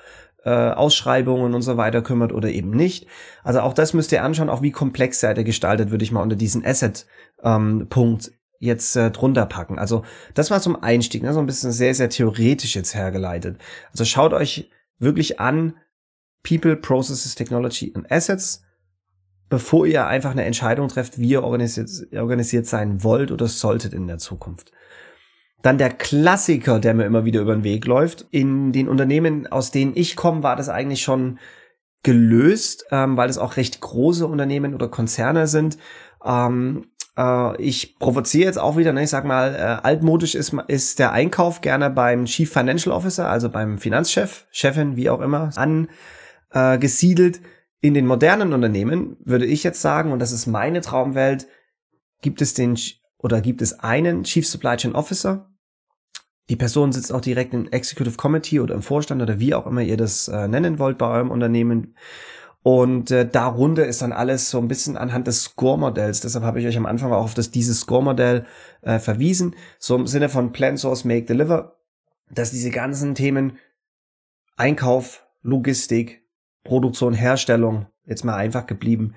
äh, 0.43 0.49
Ausschreibungen 0.49 1.53
und 1.53 1.61
so 1.61 1.77
weiter 1.77 2.01
kümmert 2.01 2.31
oder 2.31 2.49
eben 2.49 2.71
nicht. 2.71 3.07
Also 3.43 3.61
auch 3.61 3.73
das 3.73 3.93
müsst 3.93 4.11
ihr 4.11 4.23
anschauen, 4.23 4.49
auch 4.49 4.61
wie 4.61 4.71
komplex 4.71 5.19
seid 5.19 5.37
ihr 5.37 5.43
gestaltet, 5.43 5.91
würde 5.91 6.03
ich 6.03 6.11
mal 6.11 6.21
unter 6.21 6.35
diesen 6.35 6.65
Asset-Punkt 6.65 8.27
ähm, 8.27 8.33
jetzt 8.59 8.95
äh, 8.95 9.11
drunter 9.11 9.45
packen. 9.45 9.77
Also 9.77 10.03
das 10.33 10.51
war 10.51 10.61
zum 10.61 10.81
Einstieg, 10.81 11.23
ne, 11.23 11.33
so 11.33 11.39
ein 11.39 11.45
bisschen 11.45 11.71
sehr, 11.71 11.93
sehr 11.93 12.09
theoretisch 12.09 12.75
jetzt 12.75 12.95
hergeleitet. 12.95 13.59
Also 13.91 14.05
schaut 14.05 14.33
euch 14.33 14.69
wirklich 14.99 15.39
an, 15.39 15.75
People, 16.43 16.77
Processes, 16.77 17.35
Technology 17.35 17.91
und 17.91 18.11
Assets, 18.11 18.63
bevor 19.49 19.85
ihr 19.85 20.07
einfach 20.07 20.31
eine 20.31 20.45
Entscheidung 20.45 20.87
trefft, 20.87 21.19
wie 21.19 21.29
ihr 21.29 21.43
organisiert, 21.43 21.89
organisiert 22.13 22.65
sein 22.67 23.03
wollt 23.03 23.31
oder 23.31 23.47
solltet 23.47 23.93
in 23.93 24.07
der 24.07 24.17
Zukunft. 24.17 24.71
Dann 25.61 25.77
der 25.77 25.89
Klassiker, 25.89 26.79
der 26.79 26.93
mir 26.93 27.05
immer 27.05 27.25
wieder 27.25 27.41
über 27.41 27.55
den 27.55 27.63
Weg 27.63 27.85
läuft. 27.85 28.27
In 28.31 28.71
den 28.71 28.87
Unternehmen, 28.87 29.47
aus 29.47 29.71
denen 29.71 29.93
ich 29.95 30.15
komme, 30.15 30.43
war 30.43 30.55
das 30.55 30.69
eigentlich 30.69 31.01
schon 31.01 31.39
gelöst, 32.03 32.85
ähm, 32.91 33.17
weil 33.17 33.29
es 33.29 33.37
auch 33.37 33.57
recht 33.57 33.81
große 33.81 34.25
Unternehmen 34.25 34.73
oder 34.73 34.87
Konzerne 34.87 35.47
sind. 35.47 35.77
Ähm, 36.23 36.85
äh, 37.17 37.61
ich 37.61 37.97
provoziere 37.99 38.45
jetzt 38.45 38.59
auch 38.59 38.77
wieder, 38.77 38.93
ne, 38.93 39.03
ich 39.03 39.09
sag 39.09 39.25
mal, 39.25 39.55
äh, 39.55 39.85
altmodisch 39.85 40.35
ist, 40.35 40.53
ist 40.67 40.99
der 40.99 41.11
Einkauf 41.11 41.61
gerne 41.61 41.89
beim 41.89 42.25
Chief 42.25 42.51
Financial 42.51 42.95
Officer, 42.95 43.27
also 43.27 43.49
beim 43.49 43.77
Finanzchef, 43.77 44.45
Chefin, 44.51 44.95
wie 44.95 45.09
auch 45.09 45.21
immer, 45.21 45.49
angesiedelt. 46.49 47.37
Äh, 47.37 47.41
in 47.79 47.93
den 47.93 48.07
modernen 48.07 48.53
Unternehmen 48.53 49.17
würde 49.23 49.45
ich 49.45 49.63
jetzt 49.63 49.81
sagen, 49.81 50.11
und 50.11 50.19
das 50.19 50.31
ist 50.31 50.47
meine 50.47 50.81
Traumwelt, 50.81 51.47
gibt 52.21 52.41
es 52.41 52.53
den 52.53 52.77
oder 53.17 53.41
gibt 53.41 53.61
es 53.61 53.79
einen 53.79 54.23
Chief 54.23 54.47
Supply 54.47 54.77
Chain 54.77 54.95
Officer. 54.95 55.49
Die 56.49 56.55
Person 56.55 56.91
sitzt 56.91 57.11
auch 57.11 57.21
direkt 57.21 57.53
im 57.53 57.67
Executive 57.69 58.15
Committee 58.15 58.59
oder 58.59 58.75
im 58.75 58.81
Vorstand 58.81 59.21
oder 59.21 59.39
wie 59.39 59.53
auch 59.53 59.67
immer 59.67 59.81
ihr 59.81 59.97
das 59.97 60.27
äh, 60.27 60.47
nennen 60.47 60.79
wollt 60.79 60.97
bei 60.97 61.07
eurem 61.07 61.31
Unternehmen. 61.31 61.95
Und 62.63 63.11
äh, 63.11 63.27
darunter 63.27 63.85
ist 63.85 64.01
dann 64.01 64.11
alles 64.11 64.49
so 64.49 64.57
ein 64.59 64.67
bisschen 64.67 64.97
anhand 64.97 65.27
des 65.27 65.43
Score-Modells. 65.43 66.21
Deshalb 66.21 66.43
habe 66.43 66.59
ich 66.59 66.67
euch 66.67 66.77
am 66.77 66.85
Anfang 66.85 67.11
auch 67.11 67.23
auf 67.23 67.33
das 67.33 67.51
dieses 67.51 67.81
Score-Modell 67.81 68.45
äh, 68.81 68.99
verwiesen. 68.99 69.55
So 69.79 69.95
im 69.95 70.07
Sinne 70.07 70.29
von 70.29 70.51
Plan, 70.51 70.77
Source, 70.77 71.05
Make, 71.05 71.25
Deliver, 71.25 71.77
dass 72.29 72.51
diese 72.51 72.69
ganzen 72.69 73.15
Themen 73.15 73.57
Einkauf, 74.57 75.25
Logistik, 75.43 76.27
Produktion, 76.63 77.13
Herstellung, 77.13 77.87
jetzt 78.05 78.25
mal 78.25 78.35
einfach 78.35 78.67
geblieben, 78.67 79.13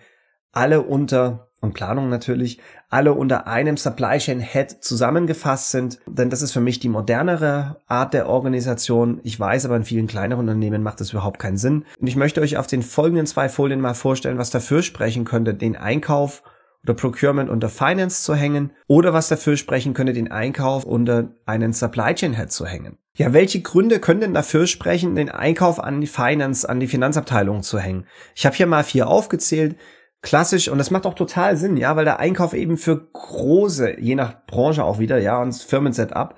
alle 0.52 0.83
unter 0.83 1.50
und 1.61 1.75
Planung 1.75 2.09
natürlich, 2.09 2.59
alle 2.88 3.12
unter 3.12 3.47
einem 3.47 3.76
Supply 3.76 4.19
Chain 4.19 4.40
Head 4.40 4.83
zusammengefasst 4.83 5.71
sind. 5.71 5.99
Denn 6.07 6.31
das 6.31 6.43
ist 6.43 6.52
für 6.52 6.61
mich 6.61 6.81
die 6.81 6.88
modernere 6.88 7.76
Art 7.87 8.14
der 8.14 8.29
Organisation. 8.29 9.21
Ich 9.23 9.38
weiß 9.38 9.67
aber, 9.67 9.76
in 9.76 9.85
vielen 9.85 10.07
kleineren 10.07 10.49
Unternehmen 10.49 10.83
macht 10.83 11.00
das 11.00 11.12
überhaupt 11.12 11.38
keinen 11.38 11.59
Sinn. 11.59 11.85
Und 12.00 12.07
ich 12.07 12.17
möchte 12.17 12.40
euch 12.40 12.57
auf 12.57 12.67
den 12.67 12.83
folgenden 12.83 13.26
zwei 13.26 13.49
Folien 13.49 13.81
mal 13.81 13.95
vorstellen, 13.95 14.38
was 14.38 14.50
dafür 14.50 14.83
sprechen 14.83 15.25
könnte, 15.25 15.55
den 15.55 15.76
Einkauf 15.76 16.43
oder 16.83 16.95
Procurement 16.95 17.50
unter 17.50 17.69
Finance 17.69 18.23
zu 18.23 18.35
hängen 18.35 18.73
oder 18.87 19.12
was 19.12 19.29
dafür 19.29 19.57
sprechen 19.57 19.93
könnte, 19.93 20.14
den 20.14 20.31
Einkauf 20.31 20.85
unter 20.85 21.35
einen 21.45 21.75
Supply 21.75 22.14
Chain 22.14 22.35
Head 22.35 22.52
zu 22.52 22.67
hängen. 22.67 22.97
Ja, 23.14 23.35
welche 23.35 23.61
Gründe 23.61 23.99
können 24.00 24.21
denn 24.21 24.35
dafür 24.35 24.67
sprechen, 24.67 25.14
den 25.14 25.29
Einkauf 25.29 25.79
an 25.79 26.00
die 26.00 26.07
Finance, 26.07 26.67
an 26.67 26.81
die 26.81 26.87
Finanzabteilung 26.87 27.62
zu 27.62 27.79
hängen? 27.79 28.07
Ich 28.35 28.47
habe 28.47 28.57
hier 28.57 28.67
mal 28.67 28.85
vier 28.85 29.09
aufgezählt 29.09 29.76
klassisch 30.23 30.69
und 30.69 30.79
das 30.79 30.91
macht 30.91 31.07
auch 31.07 31.15
total 31.15 31.57
Sinn, 31.57 31.77
ja, 31.77 31.97
weil 31.97 32.05
der 32.05 32.21
Einkauf 32.21 32.53
eben 32.53 32.77
für 32.77 33.09
große, 33.12 34.00
je 34.00 34.15
nach 34.15 34.47
Branche 34.47 34.85
auch 34.85 34.99
wieder, 34.99 35.19
ja, 35.19 35.41
und 35.41 35.55
Firmensetup, 35.55 36.35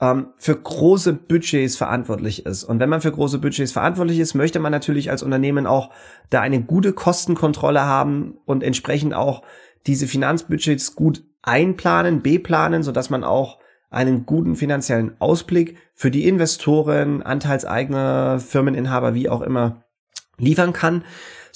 ähm, 0.00 0.28
für 0.36 0.56
große 0.56 1.12
Budgets 1.14 1.76
verantwortlich 1.76 2.46
ist. 2.46 2.64
Und 2.64 2.78
wenn 2.80 2.88
man 2.88 3.00
für 3.00 3.12
große 3.12 3.38
Budgets 3.38 3.72
verantwortlich 3.72 4.18
ist, 4.18 4.34
möchte 4.34 4.60
man 4.60 4.72
natürlich 4.72 5.10
als 5.10 5.22
Unternehmen 5.22 5.66
auch 5.66 5.90
da 6.30 6.40
eine 6.40 6.62
gute 6.62 6.92
Kostenkontrolle 6.92 7.82
haben 7.82 8.38
und 8.44 8.62
entsprechend 8.62 9.14
auch 9.14 9.42
diese 9.86 10.06
Finanzbudgets 10.06 10.94
gut 10.94 11.24
einplanen, 11.42 12.22
beplanen, 12.22 12.82
so 12.82 12.92
dass 12.92 13.10
man 13.10 13.24
auch 13.24 13.58
einen 13.90 14.26
guten 14.26 14.56
finanziellen 14.56 15.12
Ausblick 15.20 15.76
für 15.94 16.10
die 16.10 16.26
Investoren, 16.26 17.22
Anteilseigner, 17.22 18.40
Firmeninhaber, 18.40 19.14
wie 19.14 19.28
auch 19.28 19.42
immer 19.42 19.84
liefern 20.36 20.72
kann 20.72 21.04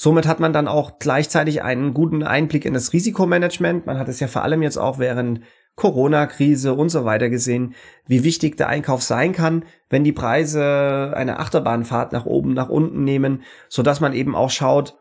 Somit 0.01 0.29
hat 0.29 0.39
man 0.39 0.53
dann 0.53 0.69
auch 0.69 1.01
gleichzeitig 1.01 1.65
einen 1.65 1.93
guten 1.93 2.23
Einblick 2.23 2.65
in 2.65 2.73
das 2.73 2.93
Risikomanagement. 2.93 3.85
Man 3.85 3.99
hat 3.99 4.07
es 4.07 4.21
ja 4.21 4.29
vor 4.29 4.45
allem 4.45 4.63
jetzt 4.63 4.77
auch 4.77 5.01
während 5.01 5.41
Corona-Krise 5.75 6.75
und 6.75 6.89
so 6.91 7.05
weiter 7.05 7.29
gesehen, 7.29 7.75
wie 8.07 8.23
wichtig 8.23 8.57
der 8.57 8.69
Einkauf 8.69 9.03
sein 9.03 9.33
kann, 9.33 9.65
wenn 9.91 10.05
die 10.05 10.13
Preise 10.13 11.13
eine 11.17 11.41
Achterbahnfahrt 11.41 12.13
nach 12.13 12.27
oben, 12.27 12.55
nach 12.55 12.69
unten 12.69 13.03
nehmen, 13.03 13.43
so 13.69 13.83
dass 13.83 13.99
man 13.99 14.13
eben 14.13 14.37
auch 14.37 14.51
schaut, 14.51 14.97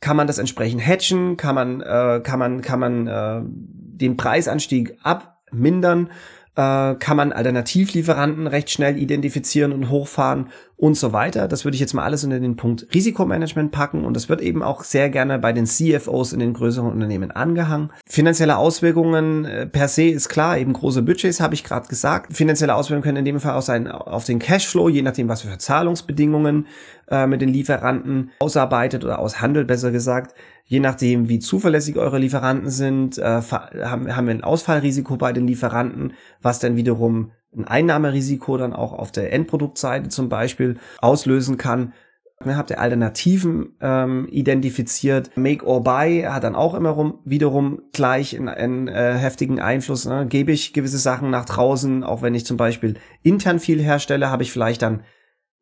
kann 0.00 0.16
man 0.16 0.26
das 0.26 0.38
entsprechend 0.38 0.84
hatchen, 0.84 1.36
kann 1.36 1.54
man, 1.54 1.80
äh, 1.80 2.20
kann 2.20 2.40
man, 2.40 2.60
kann 2.60 2.80
man 2.80 3.06
äh, 3.06 3.42
den 3.44 4.16
Preisanstieg 4.16 4.98
abmindern? 5.04 6.10
Äh, 6.56 6.96
kann 6.96 7.16
man 7.16 7.32
Alternativlieferanten 7.32 8.48
recht 8.48 8.70
schnell 8.70 8.98
identifizieren 8.98 9.72
und 9.72 9.90
hochfahren 9.90 10.48
und 10.80 10.94
so 10.94 11.12
weiter. 11.12 11.46
Das 11.46 11.64
würde 11.64 11.74
ich 11.74 11.80
jetzt 11.80 11.92
mal 11.92 12.04
alles 12.04 12.24
unter 12.24 12.40
den 12.40 12.56
Punkt 12.56 12.86
Risikomanagement 12.94 13.70
packen 13.70 14.04
und 14.04 14.14
das 14.14 14.30
wird 14.30 14.40
eben 14.40 14.62
auch 14.62 14.82
sehr 14.82 15.10
gerne 15.10 15.38
bei 15.38 15.52
den 15.52 15.66
CFOs 15.66 16.32
in 16.32 16.40
den 16.40 16.54
größeren 16.54 16.90
Unternehmen 16.90 17.30
angehangen. 17.30 17.90
Finanzielle 18.06 18.56
Auswirkungen 18.56 19.44
äh, 19.44 19.66
per 19.66 19.88
se 19.88 20.04
ist 20.04 20.30
klar, 20.30 20.56
eben 20.56 20.72
große 20.72 21.02
Budgets 21.02 21.40
habe 21.40 21.54
ich 21.54 21.64
gerade 21.64 21.86
gesagt. 21.86 22.34
Finanzielle 22.34 22.74
Auswirkungen 22.74 23.02
können 23.02 23.18
in 23.18 23.24
dem 23.26 23.40
Fall 23.40 23.54
auch 23.54 23.62
sein 23.62 23.88
auf 23.88 24.24
den 24.24 24.38
Cashflow, 24.38 24.88
je 24.88 25.02
nachdem 25.02 25.28
was 25.28 25.42
für 25.42 25.58
Zahlungsbedingungen 25.58 26.66
äh, 27.10 27.26
mit 27.26 27.42
den 27.42 27.50
Lieferanten 27.50 28.30
ausarbeitet 28.38 29.04
oder 29.04 29.18
aushandelt, 29.18 29.66
besser 29.66 29.90
gesagt. 29.90 30.34
Je 30.64 30.80
nachdem, 30.80 31.28
wie 31.28 31.40
zuverlässig 31.40 31.96
eure 31.96 32.18
Lieferanten 32.18 32.70
sind, 32.70 33.18
äh, 33.18 33.42
haben, 33.42 34.16
haben 34.16 34.26
wir 34.26 34.34
ein 34.34 34.44
Ausfallrisiko 34.44 35.16
bei 35.16 35.32
den 35.32 35.46
Lieferanten, 35.46 36.14
was 36.40 36.58
dann 36.58 36.76
wiederum 36.76 37.32
ein 37.56 37.66
Einnahmerisiko 37.66 38.56
dann 38.56 38.72
auch 38.72 38.92
auf 38.92 39.12
der 39.12 39.32
Endproduktseite 39.32 40.08
zum 40.08 40.28
Beispiel 40.28 40.78
auslösen 41.00 41.56
kann. 41.56 41.92
Dann 42.38 42.56
habt 42.56 42.70
ihr 42.70 42.80
Alternativen 42.80 43.76
ähm, 43.82 44.26
identifiziert. 44.30 45.36
Make 45.36 45.66
or 45.66 45.84
Buy 45.84 46.22
hat 46.22 46.44
dann 46.44 46.54
auch 46.54 46.74
immer 46.74 46.90
rum, 46.90 47.18
wiederum 47.24 47.82
gleich 47.92 48.34
einen, 48.34 48.48
einen 48.48 48.88
äh, 48.88 49.14
heftigen 49.14 49.60
Einfluss. 49.60 50.06
Ne? 50.06 50.26
Gebe 50.26 50.52
ich 50.52 50.72
gewisse 50.72 50.98
Sachen 50.98 51.28
nach 51.28 51.44
draußen, 51.44 52.02
auch 52.02 52.22
wenn 52.22 52.34
ich 52.34 52.46
zum 52.46 52.56
Beispiel 52.56 52.94
intern 53.22 53.58
viel 53.58 53.82
herstelle, 53.82 54.30
habe 54.30 54.42
ich 54.42 54.52
vielleicht 54.52 54.80
dann 54.80 55.02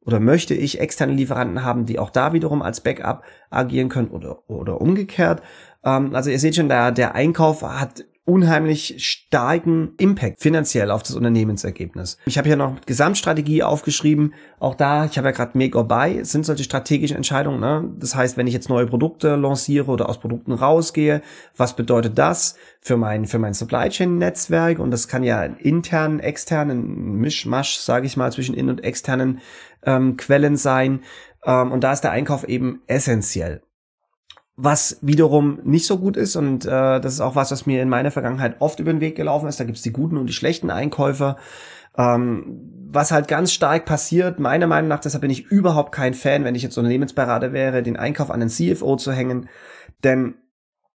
oder 0.08 0.20
möchte 0.20 0.54
ich 0.54 0.80
externe 0.80 1.12
Lieferanten 1.12 1.64
haben, 1.64 1.84
die 1.84 1.98
auch 1.98 2.10
da 2.10 2.32
wiederum 2.32 2.62
als 2.62 2.80
Backup 2.80 3.24
agieren 3.50 3.88
können 3.88 4.08
oder, 4.08 4.48
oder 4.48 4.80
umgekehrt. 4.80 5.42
Ähm, 5.84 6.14
also 6.14 6.30
ihr 6.30 6.38
seht 6.38 6.54
schon, 6.54 6.68
der, 6.68 6.92
der 6.92 7.14
Einkauf 7.14 7.62
hat 7.62 8.04
unheimlich 8.28 8.96
starken 8.98 9.94
Impact 9.96 10.40
finanziell 10.40 10.90
auf 10.90 11.02
das 11.02 11.16
Unternehmensergebnis. 11.16 12.18
Ich 12.26 12.36
habe 12.36 12.46
hier 12.46 12.56
noch 12.56 12.82
Gesamtstrategie 12.84 13.62
aufgeschrieben. 13.62 14.34
Auch 14.60 14.74
da, 14.74 15.06
ich 15.06 15.16
habe 15.16 15.28
ja 15.28 15.32
gerade 15.32 15.56
Make 15.56 15.78
or 15.78 15.88
Buy, 15.88 16.22
sind 16.24 16.44
solche 16.44 16.62
strategischen 16.62 17.16
Entscheidungen. 17.16 17.58
Ne? 17.58 17.90
Das 17.98 18.14
heißt, 18.14 18.36
wenn 18.36 18.46
ich 18.46 18.52
jetzt 18.52 18.68
neue 18.68 18.86
Produkte 18.86 19.36
lanciere 19.36 19.90
oder 19.90 20.10
aus 20.10 20.20
Produkten 20.20 20.52
rausgehe, 20.52 21.22
was 21.56 21.74
bedeutet 21.74 22.18
das 22.18 22.56
für 22.82 22.98
mein 22.98 23.24
für 23.24 23.38
mein 23.38 23.54
Supply 23.54 23.88
Chain 23.88 24.18
Netzwerk? 24.18 24.78
Und 24.78 24.90
das 24.90 25.08
kann 25.08 25.22
ja 25.22 25.42
intern, 25.42 26.20
extern, 26.20 26.70
ein 26.70 27.14
Mischmasch, 27.14 27.78
sage 27.78 28.06
ich 28.06 28.18
mal, 28.18 28.30
zwischen 28.30 28.54
in 28.54 28.68
und 28.68 28.84
externen 28.84 29.40
ähm, 29.84 30.18
Quellen 30.18 30.56
sein. 30.56 31.00
Ähm, 31.46 31.72
und 31.72 31.82
da 31.82 31.92
ist 31.92 32.02
der 32.02 32.10
Einkauf 32.10 32.44
eben 32.44 32.82
essentiell 32.88 33.62
was 34.60 34.98
wiederum 35.02 35.60
nicht 35.62 35.86
so 35.86 35.98
gut 35.98 36.16
ist 36.16 36.34
und 36.34 36.66
äh, 36.66 37.00
das 37.00 37.12
ist 37.12 37.20
auch 37.20 37.36
was, 37.36 37.52
was 37.52 37.64
mir 37.64 37.80
in 37.80 37.88
meiner 37.88 38.10
Vergangenheit 38.10 38.56
oft 38.58 38.80
über 38.80 38.92
den 38.92 39.00
Weg 39.00 39.14
gelaufen 39.14 39.48
ist. 39.48 39.60
Da 39.60 39.64
gibt's 39.64 39.82
die 39.82 39.92
guten 39.92 40.16
und 40.16 40.26
die 40.26 40.32
schlechten 40.32 40.70
Einkäufer. 40.70 41.36
Ähm, 41.96 42.88
was 42.90 43.12
halt 43.12 43.28
ganz 43.28 43.52
stark 43.52 43.84
passiert, 43.84 44.40
meiner 44.40 44.66
Meinung 44.66 44.88
nach, 44.88 44.98
deshalb 44.98 45.22
bin 45.22 45.30
ich 45.30 45.46
überhaupt 45.46 45.92
kein 45.92 46.12
Fan, 46.12 46.42
wenn 46.42 46.56
ich 46.56 46.64
jetzt 46.64 46.76
Unternehmensberater 46.76 47.52
wäre, 47.52 47.84
den 47.84 47.96
Einkauf 47.96 48.32
an 48.32 48.40
den 48.40 48.48
CFO 48.48 48.96
zu 48.96 49.12
hängen, 49.12 49.48
denn 50.02 50.34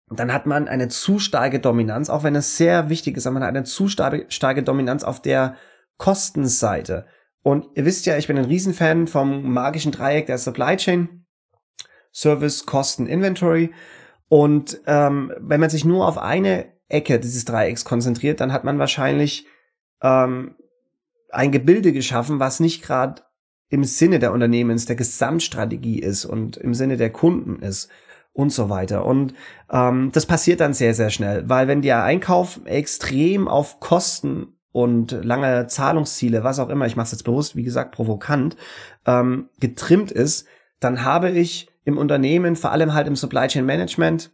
dann 0.10 0.34
hat 0.34 0.46
man 0.46 0.68
eine 0.68 0.90
zu 0.90 1.18
starke 1.18 1.60
Dominanz, 1.60 2.10
auch 2.10 2.24
wenn 2.24 2.36
es 2.36 2.58
sehr 2.58 2.90
wichtig 2.90 3.16
ist, 3.16 3.26
aber 3.26 3.36
man 3.36 3.44
hat 3.44 3.56
eine 3.56 3.64
zu 3.64 3.88
starke 3.88 4.64
Dominanz 4.64 5.06
auf 5.06 5.22
der 5.22 5.56
Kostenseite. 5.98 7.06
Und 7.44 7.68
ihr 7.76 7.86
wisst 7.86 8.06
ja, 8.08 8.18
ich 8.18 8.28
bin 8.28 8.38
ein 8.38 8.46
Riesenfan 8.46 9.08
vom 9.08 9.54
magischen 9.54 9.94
Dreieck 9.94 10.26
der 10.26 10.38
Supply 10.38 10.76
Chain. 10.76 11.23
Service, 12.14 12.66
Kosten, 12.66 13.08
Inventory. 13.08 13.72
Und 14.30 14.82
ähm, 14.88 15.34
wenn 15.40 15.60
man 15.60 15.70
sich 15.70 15.84
nur 15.84 16.08
auf 16.08 16.18
eine 16.18 16.66
Ecke 16.88 17.20
dieses 17.20 17.46
Dreiecks 17.46 17.86
konzentriert, 17.86 18.40
dann 18.40 18.54
hat 18.54 18.64
man 18.64 18.80
wahrscheinlich 18.80 19.48
ähm, 20.02 20.56
ein 21.32 21.52
Gebilde 21.52 21.92
geschaffen, 21.92 22.40
was 22.40 22.60
nicht 22.60 22.84
gerade 22.84 23.24
im 23.70 23.84
Sinne 23.84 24.20
der 24.20 24.34
Unternehmens, 24.34 24.86
der 24.86 24.96
Gesamtstrategie 24.96 26.00
ist 26.00 26.26
und 26.26 26.58
im 26.58 26.76
Sinne 26.76 26.96
der 26.96 27.12
Kunden 27.12 27.62
ist 27.62 27.90
und 28.32 28.52
so 28.52 28.70
weiter. 28.70 29.06
Und 29.06 29.34
ähm, 29.72 30.12
das 30.14 30.28
passiert 30.28 30.60
dann 30.60 30.74
sehr, 30.74 30.94
sehr 30.94 31.10
schnell, 31.10 31.50
weil 31.50 31.68
wenn 31.68 31.82
der 31.82 32.04
Einkauf 32.04 32.60
extrem 32.66 33.48
auf 33.48 33.80
Kosten 33.80 34.60
und 34.72 35.12
lange 35.12 35.68
Zahlungsziele, 35.68 36.44
was 36.44 36.60
auch 36.60 36.70
immer, 36.70 36.86
ich 36.86 36.96
mache 36.96 37.06
es 37.06 37.12
jetzt 37.12 37.24
bewusst, 37.24 37.56
wie 37.56 37.64
gesagt, 37.64 37.96
provokant, 37.96 38.58
ähm, 39.06 39.50
getrimmt 39.60 40.12
ist, 40.12 40.48
dann 40.80 41.04
habe 41.04 41.32
ich 41.32 41.73
im 41.86 41.98
Unternehmen, 41.98 42.56
vor 42.56 42.72
allem 42.72 42.94
halt 42.94 43.08
im 43.08 43.16
Supply 43.16 43.48
Chain 43.48 43.66
Management, 43.66 44.32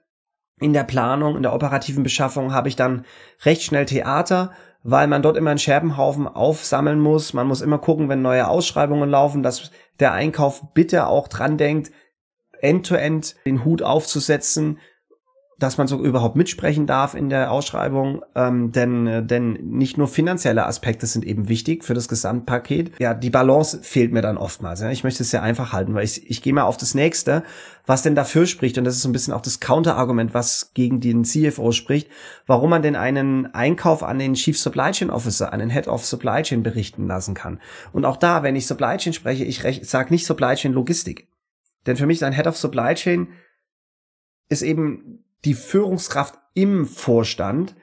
in 0.60 0.74
der 0.74 0.84
Planung, 0.84 1.36
in 1.36 1.44
der 1.44 1.54
operativen 1.54 2.04
Beschaffung 2.04 2.54
habe 2.54 2.68
ich 2.68 2.76
dann 2.76 3.06
recht 3.46 3.64
schnell 3.64 3.86
Theater, 3.86 4.52
weil 4.84 5.08
man 5.08 5.22
dort 5.22 5.38
immer 5.38 5.52
einen 5.52 5.60
Scherbenhaufen 5.60 6.28
aufsammeln 6.28 7.00
muss. 7.00 7.34
Man 7.34 7.48
muss 7.48 7.62
immer 7.62 7.78
gucken, 7.78 8.10
wenn 8.10 8.22
neue 8.22 8.48
Ausschreibungen 8.48 9.10
laufen, 9.10 9.44
dass 9.44 9.72
der 10.00 10.14
Einkauf 10.14 10.74
bitte 10.74 11.08
auch 11.08 11.28
dran 11.28 11.58
denkt, 11.58 11.92
end-to-end 12.62 13.26
-end 13.26 13.36
den 13.46 13.64
Hut 13.64 13.82
aufzusetzen, 13.82 14.80
dass 15.60 15.78
man 15.78 15.88
so 15.88 16.04
überhaupt 16.04 16.38
mitsprechen 16.38 16.88
darf 16.88 17.14
in 17.14 17.30
der 17.30 17.52
Ausschreibung, 17.52 18.24
ähm, 18.34 18.72
denn, 18.72 19.08
äh, 19.08 19.24
denn 19.24 19.54
nicht 19.54 19.98
nur 19.98 20.08
finanzielle 20.08 20.66
Aspekte 20.66 21.06
sind 21.06 21.26
eben 21.26 21.50
wichtig 21.50 21.84
für 21.84 21.94
das 21.94 22.08
Gesamtpaket. 22.08 22.94
Ja, 23.00 23.14
die 23.14 23.30
Balance 23.30 23.80
fehlt 23.84 24.14
mir 24.14 24.22
dann 24.22 24.38
oftmals. 24.38 24.80
Ja. 24.80 24.90
Ich 24.90 25.04
möchte 25.04 25.24
es 25.24 25.32
sehr 25.32 25.44
einfach 25.44 25.74
halten, 25.74 25.94
weil 25.94 26.06
ich, 26.06 26.30
ich 26.30 26.42
gehe 26.42 26.54
mal 26.54 26.64
auf 26.64 26.78
das 26.78 26.96
nächste, 26.96 27.44
was 27.86 28.04
denn 28.04 28.16
dafür 28.16 28.46
spricht, 28.46 28.78
und 28.78 28.86
das 28.86 28.96
ist 28.96 29.02
so 29.02 29.10
ein 29.10 29.14
bisschen 29.14 29.34
auch 29.34 29.42
das 29.42 29.60
Counterargument, 29.60 30.34
was 30.34 30.72
gegen 30.74 31.02
den 31.02 31.26
CFO 31.26 31.74
spricht, 31.74 32.10
warum 32.48 32.70
man 32.70 32.82
denn 32.82 32.96
einen 32.96 33.54
Einkauf 33.54 34.02
an 34.02 34.18
den 34.18 34.36
Chief 34.36 34.58
Supply 34.58 34.92
Chain 34.92 35.10
Officer, 35.10 35.52
an 35.52 35.60
den 35.60 35.70
Head 35.70 35.88
of 35.88 36.06
Supply 36.06 36.42
Chain 36.42 36.64
berichten 36.64 37.06
lassen 37.08 37.34
kann. 37.34 37.60
Und 37.92 38.06
auch 38.06 38.18
da, 38.18 38.44
wenn 38.44 38.56
ich 38.56 38.66
Supply 38.66 38.96
Chain 38.98 39.14
spreche, 39.14 39.44
ich 39.44 39.62
sage 39.84 40.12
nicht 40.12 40.26
Supply 40.26 40.56
Chain 40.56 40.72
Logistik. 40.72 41.28
Denn 41.86 41.98
für 41.98 42.06
mich 42.06 42.18
ist 42.18 42.24
ein 42.24 42.34
Head 42.34 42.48
of 42.48 42.58
Supply 42.58 42.94
Chain 42.94 43.28
ist 44.50 44.62
eben 44.64 45.24
die 45.46 45.54
Führungskraft 45.54 46.38
im 46.54 46.86
Vorstand, 46.86 47.76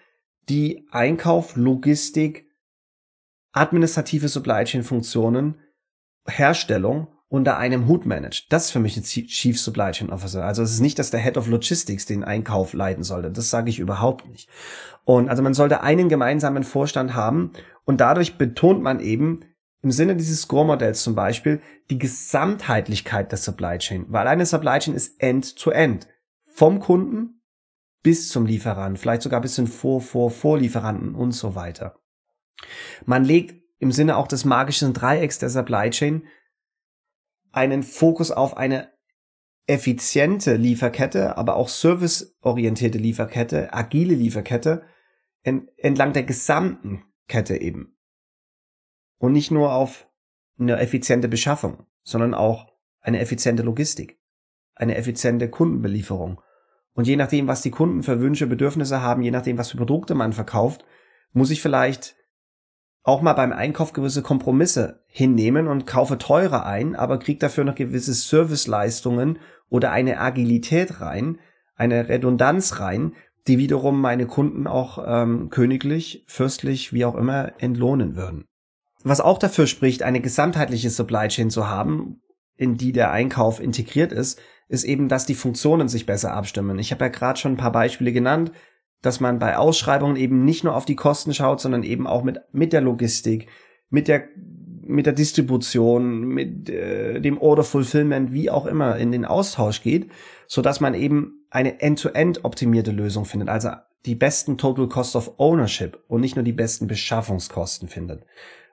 die 0.48 0.86
Einkauf, 0.90 1.56
Logistik, 1.56 2.46
administrative 3.52 4.28
Supply 4.28 4.64
Chain 4.64 4.82
Funktionen, 4.82 5.58
Herstellung 6.26 7.08
unter 7.28 7.56
einem 7.56 7.88
Hut 7.88 8.06
managt. 8.06 8.52
Das 8.52 8.66
ist 8.66 8.70
für 8.70 8.78
mich 8.78 8.96
ein 8.96 9.02
Chief 9.02 9.60
Supply 9.60 9.90
Chain 9.90 10.10
Officer. 10.10 10.44
Also 10.44 10.62
es 10.62 10.72
ist 10.72 10.80
nicht, 10.80 10.98
dass 10.98 11.10
der 11.10 11.20
Head 11.20 11.36
of 11.36 11.48
Logistics 11.48 12.06
den 12.06 12.22
Einkauf 12.22 12.72
leiten 12.72 13.02
sollte. 13.02 13.30
Das 13.30 13.50
sage 13.50 13.70
ich 13.70 13.78
überhaupt 13.78 14.28
nicht. 14.28 14.48
Und 15.04 15.28
also 15.28 15.42
man 15.42 15.54
sollte 15.54 15.82
einen 15.82 16.08
gemeinsamen 16.08 16.62
Vorstand 16.62 17.14
haben 17.14 17.52
und 17.84 18.00
dadurch 18.00 18.38
betont 18.38 18.82
man 18.82 19.00
eben 19.00 19.40
im 19.82 19.90
Sinne 19.90 20.16
dieses 20.16 20.42
Score-Modells 20.42 21.02
zum 21.02 21.14
Beispiel 21.14 21.60
die 21.90 21.98
Gesamtheitlichkeit 21.98 23.30
der 23.30 23.38
Supply 23.38 23.78
Chain, 23.78 24.06
weil 24.08 24.26
eine 24.26 24.46
Supply 24.46 24.78
Chain 24.78 24.94
ist 24.94 25.20
End-to-End. 25.20 26.04
-End. 26.04 26.08
Vom 26.46 26.80
Kunden 26.80 27.35
bis 28.06 28.28
zum 28.28 28.46
Lieferanten, 28.46 28.96
vielleicht 28.96 29.22
sogar 29.22 29.40
bis 29.40 29.56
zum 29.56 29.66
Vor, 29.66 30.00
Vor, 30.00 30.30
Vorlieferanten 30.30 31.16
und 31.16 31.32
so 31.32 31.56
weiter. 31.56 31.98
Man 33.04 33.24
legt 33.24 33.60
im 33.80 33.90
Sinne 33.90 34.16
auch 34.16 34.28
des 34.28 34.44
magischen 34.44 34.92
Dreiecks 34.92 35.40
der 35.40 35.50
Supply 35.50 35.90
Chain 35.90 36.24
einen 37.50 37.82
Fokus 37.82 38.30
auf 38.30 38.56
eine 38.56 38.92
effiziente 39.66 40.54
Lieferkette, 40.54 41.36
aber 41.36 41.56
auch 41.56 41.68
serviceorientierte 41.68 42.96
Lieferkette, 42.96 43.74
agile 43.74 44.14
Lieferkette 44.14 44.84
entlang 45.42 46.12
der 46.12 46.22
gesamten 46.22 47.02
Kette 47.26 47.60
eben. 47.60 47.98
Und 49.18 49.32
nicht 49.32 49.50
nur 49.50 49.72
auf 49.72 50.08
eine 50.60 50.78
effiziente 50.78 51.26
Beschaffung, 51.26 51.86
sondern 52.04 52.34
auch 52.34 52.72
eine 53.00 53.18
effiziente 53.18 53.64
Logistik, 53.64 54.20
eine 54.76 54.94
effiziente 54.94 55.50
Kundenbelieferung 55.50 56.40
und 56.96 57.06
je 57.06 57.16
nachdem, 57.16 57.46
was 57.46 57.60
die 57.60 57.70
Kunden 57.70 58.02
für 58.02 58.20
Wünsche, 58.20 58.46
Bedürfnisse 58.46 59.02
haben, 59.02 59.20
je 59.20 59.30
nachdem, 59.30 59.58
was 59.58 59.70
für 59.70 59.76
Produkte 59.76 60.14
man 60.14 60.32
verkauft, 60.32 60.84
muss 61.32 61.50
ich 61.50 61.60
vielleicht 61.60 62.16
auch 63.02 63.20
mal 63.20 63.34
beim 63.34 63.52
Einkauf 63.52 63.92
gewisse 63.92 64.22
Kompromisse 64.22 65.04
hinnehmen 65.06 65.68
und 65.68 65.86
kaufe 65.86 66.16
teurer 66.16 66.64
ein, 66.64 66.96
aber 66.96 67.18
kriege 67.18 67.38
dafür 67.38 67.64
noch 67.64 67.74
gewisse 67.74 68.14
Serviceleistungen 68.14 69.38
oder 69.68 69.92
eine 69.92 70.18
Agilität 70.18 71.02
rein, 71.02 71.38
eine 71.76 72.08
Redundanz 72.08 72.80
rein, 72.80 73.12
die 73.46 73.58
wiederum 73.58 74.00
meine 74.00 74.26
Kunden 74.26 74.66
auch 74.66 75.04
ähm, 75.06 75.50
königlich, 75.50 76.24
fürstlich, 76.26 76.94
wie 76.94 77.04
auch 77.04 77.14
immer 77.14 77.52
entlohnen 77.58 78.16
würden. 78.16 78.46
Was 79.04 79.20
auch 79.20 79.38
dafür 79.38 79.66
spricht, 79.66 80.02
eine 80.02 80.22
gesamtheitliche 80.22 80.88
Supply 80.88 81.28
Chain 81.28 81.50
zu 81.50 81.68
haben, 81.68 82.22
in 82.56 82.78
die 82.78 82.92
der 82.92 83.12
Einkauf 83.12 83.60
integriert 83.60 84.12
ist, 84.12 84.40
ist 84.68 84.84
eben, 84.84 85.08
dass 85.08 85.26
die 85.26 85.34
Funktionen 85.34 85.88
sich 85.88 86.06
besser 86.06 86.34
abstimmen. 86.34 86.78
Ich 86.78 86.92
habe 86.92 87.04
ja 87.04 87.08
gerade 87.08 87.38
schon 87.38 87.52
ein 87.52 87.58
paar 87.58 87.72
Beispiele 87.72 88.12
genannt, 88.12 88.52
dass 89.02 89.20
man 89.20 89.38
bei 89.38 89.56
Ausschreibungen 89.56 90.16
eben 90.16 90.44
nicht 90.44 90.64
nur 90.64 90.74
auf 90.74 90.84
die 90.84 90.96
Kosten 90.96 91.32
schaut, 91.32 91.60
sondern 91.60 91.82
eben 91.82 92.06
auch 92.06 92.24
mit, 92.24 92.40
mit 92.52 92.72
der 92.72 92.80
Logistik, 92.80 93.48
mit 93.90 94.08
der 94.08 94.24
mit 94.88 95.04
der 95.04 95.14
Distribution, 95.14 96.20
mit 96.20 96.70
äh, 96.70 97.20
dem 97.20 97.38
Order 97.38 97.64
Fulfillment, 97.64 98.32
wie 98.32 98.50
auch 98.50 98.66
immer, 98.66 98.96
in 98.96 99.10
den 99.10 99.24
Austausch 99.24 99.82
geht, 99.82 100.12
so 100.46 100.62
dass 100.62 100.78
man 100.80 100.94
eben 100.94 101.44
eine 101.50 101.80
end-to-end 101.80 102.38
-end 102.38 102.44
optimierte 102.44 102.92
Lösung 102.92 103.24
findet, 103.24 103.48
also 103.48 103.70
die 104.06 104.14
besten 104.14 104.58
Total 104.58 104.88
Cost 104.88 105.16
of 105.16 105.32
Ownership 105.38 105.98
und 106.06 106.20
nicht 106.20 106.36
nur 106.36 106.44
die 106.44 106.52
besten 106.52 106.86
Beschaffungskosten 106.86 107.88
findet 107.88 108.24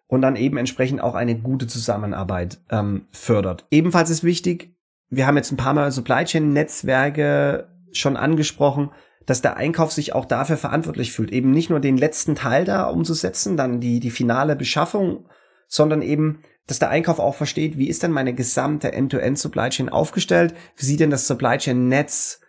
und 0.07 0.21
dann 0.21 0.35
eben 0.35 0.57
entsprechend 0.57 1.01
auch 1.01 1.15
eine 1.15 1.35
gute 1.39 1.65
Zusammenarbeit 1.65 2.59
ähm, 2.69 3.07
fördert. 3.11 3.65
Ebenfalls 3.71 4.11
ist 4.11 4.23
wichtig, 4.23 4.75
wir 5.15 5.27
haben 5.27 5.37
jetzt 5.37 5.51
ein 5.51 5.57
paar 5.57 5.73
Mal 5.73 5.91
Supply 5.91 6.25
Chain 6.25 6.53
Netzwerke 6.53 7.69
schon 7.91 8.17
angesprochen, 8.17 8.91
dass 9.25 9.41
der 9.41 9.57
Einkauf 9.57 9.91
sich 9.91 10.13
auch 10.13 10.25
dafür 10.25 10.57
verantwortlich 10.57 11.11
fühlt, 11.11 11.31
eben 11.31 11.51
nicht 11.51 11.69
nur 11.69 11.79
den 11.79 11.97
letzten 11.97 12.35
Teil 12.35 12.65
da 12.65 12.85
umzusetzen, 12.85 13.55
dann 13.55 13.79
die, 13.79 13.99
die 13.99 14.11
finale 14.11 14.55
Beschaffung, 14.55 15.25
sondern 15.67 16.01
eben, 16.01 16.41
dass 16.67 16.79
der 16.79 16.89
Einkauf 16.89 17.19
auch 17.19 17.35
versteht, 17.35 17.77
wie 17.77 17.87
ist 17.87 18.03
denn 18.03 18.11
meine 18.11 18.33
gesamte 18.33 18.91
End-to-End 18.91 19.37
Supply 19.37 19.69
Chain 19.69 19.89
aufgestellt? 19.89 20.53
Wie 20.75 20.85
sieht 20.85 20.99
denn 20.99 21.09
das 21.09 21.27
Supply 21.27 21.57
Chain 21.57 21.87
Netz 21.87 22.41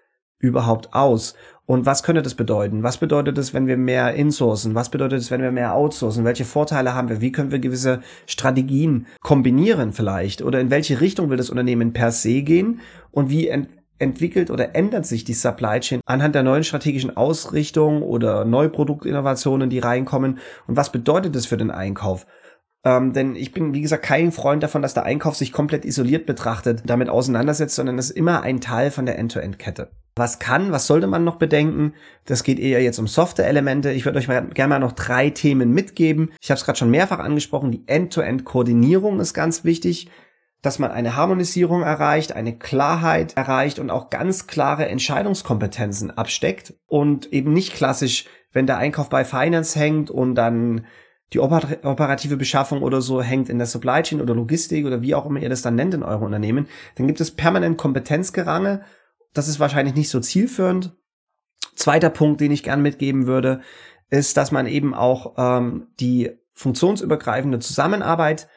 überhaupt 0.45 0.95
aus? 0.95 1.35
Und 1.67 1.87
was 1.87 2.03
könnte 2.03 2.21
das 2.21 2.35
bedeuten? 2.35 2.83
Was 2.83 2.99
bedeutet 2.99 3.39
es, 3.39 3.55
wenn 3.55 3.67
wir 3.67 3.79
mehr 3.79 4.15
insourcen? 4.15 4.75
Was 4.75 4.91
bedeutet 4.91 5.21
es, 5.21 5.31
wenn 5.31 5.41
wir 5.41 5.51
mehr 5.51 5.75
outsourcen? 5.75 6.25
Welche 6.25 6.45
Vorteile 6.45 6.95
haben 6.95 7.09
wir? 7.09 7.23
Wie 7.23 7.33
können 7.33 7.53
wir 7.53 7.59
gewisse 7.59 8.03
Strategien 8.27 9.07
kombinieren 9.23 9.95
vielleicht? 9.95 10.43
Oder 10.43 10.61
in 10.61 10.71
welche 10.71 11.01
Richtung 11.01 11.31
will 11.31 11.39
das 11.39 11.49
Unternehmen 11.49 11.95
per 11.95 12.13
se 12.13 12.43
gehen? 12.43 12.81
Und 13.11 13.31
wie 13.31 13.49
ent 13.49 13.69
entwickelt 14.01 14.51
oder 14.51 14.75
ändert 14.75 15.07
sich 15.07 15.23
die 15.23 15.35
Supply 15.35 15.79
Chain 15.79 16.01
anhand 16.05 16.35
der 16.35 16.43
neuen 16.43 16.65
strategischen 16.65 17.17
Ausrichtung 17.17 18.03
oder 18.03 18.45
Neuproduktinnovationen, 18.45 19.71
die 19.71 19.79
reinkommen? 19.79 20.39
Und 20.67 20.77
was 20.77 20.93
bedeutet 20.93 21.35
das 21.35 21.47
für 21.47 21.57
den 21.57 21.71
Einkauf? 21.71 22.27
Ähm, 22.85 23.13
denn 23.13 23.35
ich 23.35 23.53
bin, 23.53 23.73
wie 23.73 23.81
gesagt, 23.81 24.05
kein 24.05 24.31
Freund 24.31 24.63
davon, 24.63 24.83
dass 24.83 24.95
der 24.95 25.05
Einkauf 25.05 25.37
sich 25.37 25.53
komplett 25.53 25.85
isoliert 25.85 26.27
betrachtet, 26.27 26.83
damit 26.85 27.09
auseinandersetzt, 27.09 27.75
sondern 27.75 27.99
es 27.99 28.11
ist 28.11 28.17
immer 28.17 28.43
ein 28.43 28.61
Teil 28.61 28.91
von 28.91 29.07
der 29.07 29.19
End-to-End-Kette. 29.19 29.91
Was 30.17 30.39
kann, 30.39 30.71
was 30.71 30.87
sollte 30.87 31.07
man 31.07 31.25
noch 31.25 31.37
bedenken? 31.37 31.95
Das 32.27 32.45
geht 32.45 32.61
eher 32.61 32.83
jetzt 32.83 32.99
um 32.99 33.09
Software-Elemente. 33.09 33.91
Ich 33.91 34.05
würde 34.05 34.19
euch 34.19 34.29
mal, 34.29 34.47
gerne 34.49 34.75
mal 34.75 34.79
noch 34.79 34.93
drei 34.93 35.31
Themen 35.31 35.73
mitgeben. 35.73 36.31
Ich 36.41 36.51
habe 36.51 36.59
es 36.59 36.65
gerade 36.65 36.79
schon 36.79 36.91
mehrfach 36.91 37.19
angesprochen. 37.19 37.73
Die 37.73 37.83
End-to-End-Koordinierung 37.87 39.19
ist 39.19 39.35
ganz 39.35 39.65
wichtig 39.65 40.11
dass 40.65 40.79
man 40.79 40.91
eine 40.91 41.15
Harmonisierung 41.15 41.83
erreicht, 41.83 42.33
eine 42.33 42.57
Klarheit 42.57 43.37
erreicht 43.37 43.79
und 43.79 43.91
auch 43.91 44.09
ganz 44.09 44.47
klare 44.47 44.89
Entscheidungskompetenzen 44.89 46.11
absteckt 46.11 46.73
und 46.87 47.31
eben 47.35 47.53
nicht 47.53 47.75
klassisch, 47.75 48.25
wenn 48.51 48.67
der 48.67 48.79
Einkauf 48.79 49.11
bei 49.11 49.27
Finance 49.27 49.79
hängt 49.79 50.11
und 50.11 50.35
dann 50.37 50.87
die 51.33 51.41
operative 51.41 52.37
Beschaffung 52.37 52.83
oder 52.83 53.01
so 53.01 53.23
hängt 53.23 53.49
in 53.49 53.59
der 53.59 53.67
Supply 53.67 54.03
Chain 54.03 54.21
oder 54.21 54.35
Logistik 54.35 54.87
oder 54.87 55.03
wie 55.03 55.15
auch 55.15 55.27
immer 55.27 55.41
ihr 55.41 55.49
das 55.49 55.63
dann 55.63 55.75
nennt 55.75 55.95
in 55.95 56.03
eurem 56.03 56.23
Unternehmen, 56.23 56.69
dann 56.97 57.07
gibt 57.07 57.21
es 57.21 57.33
permanent 57.33 57.77
Kompetenzgerange. 57.77 58.83
Das 59.33 59.49
ist 59.49 59.59
wahrscheinlich 59.59 59.95
nicht 59.95 60.11
so 60.11 60.21
zielführend. 60.21 60.93
Zweiter 61.75 62.11
Punkt, 62.11 62.41
den 62.41 62.53
ich 62.53 62.63
gern 62.63 62.83
mitgeben 62.83 63.27
würde, 63.27 63.63
ist, 64.11 64.37
dass 64.37 64.53
man 64.53 64.67
eben 64.67 64.95
auch 64.95 65.35
ähm, 65.37 65.89
die 65.99 66.31
funktionsübergreifende 66.53 67.59
Zusammenarbeit 67.59 68.49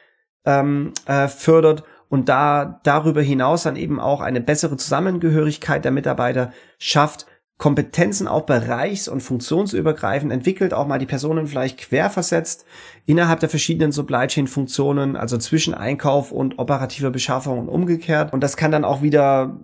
ähm, 0.44 0.92
äh, 1.06 1.26
fördert 1.26 1.82
und 2.08 2.28
da 2.28 2.80
darüber 2.84 3.22
hinaus 3.22 3.64
dann 3.64 3.76
eben 3.76 3.98
auch 3.98 4.20
eine 4.20 4.40
bessere 4.40 4.76
Zusammengehörigkeit 4.76 5.84
der 5.84 5.92
Mitarbeiter 5.92 6.52
schafft, 6.78 7.26
Kompetenzen 7.58 8.28
auch 8.28 8.42
bereichs- 8.42 9.08
und 9.08 9.20
funktionsübergreifend 9.20 10.32
entwickelt, 10.32 10.72
auch 10.72 10.86
mal 10.86 11.00
die 11.00 11.06
Personen 11.06 11.48
vielleicht 11.48 11.78
querversetzt 11.78 12.64
innerhalb 13.04 13.40
der 13.40 13.48
verschiedenen 13.48 13.90
Supply 13.90 14.28
Chain 14.28 14.46
Funktionen, 14.46 15.16
also 15.16 15.38
zwischen 15.38 15.74
Einkauf 15.74 16.30
und 16.30 16.60
operativer 16.60 17.10
Beschaffung 17.10 17.58
und 17.58 17.68
umgekehrt. 17.68 18.32
Und 18.32 18.42
das 18.42 18.56
kann 18.56 18.70
dann 18.70 18.84
auch 18.84 19.02
wieder 19.02 19.58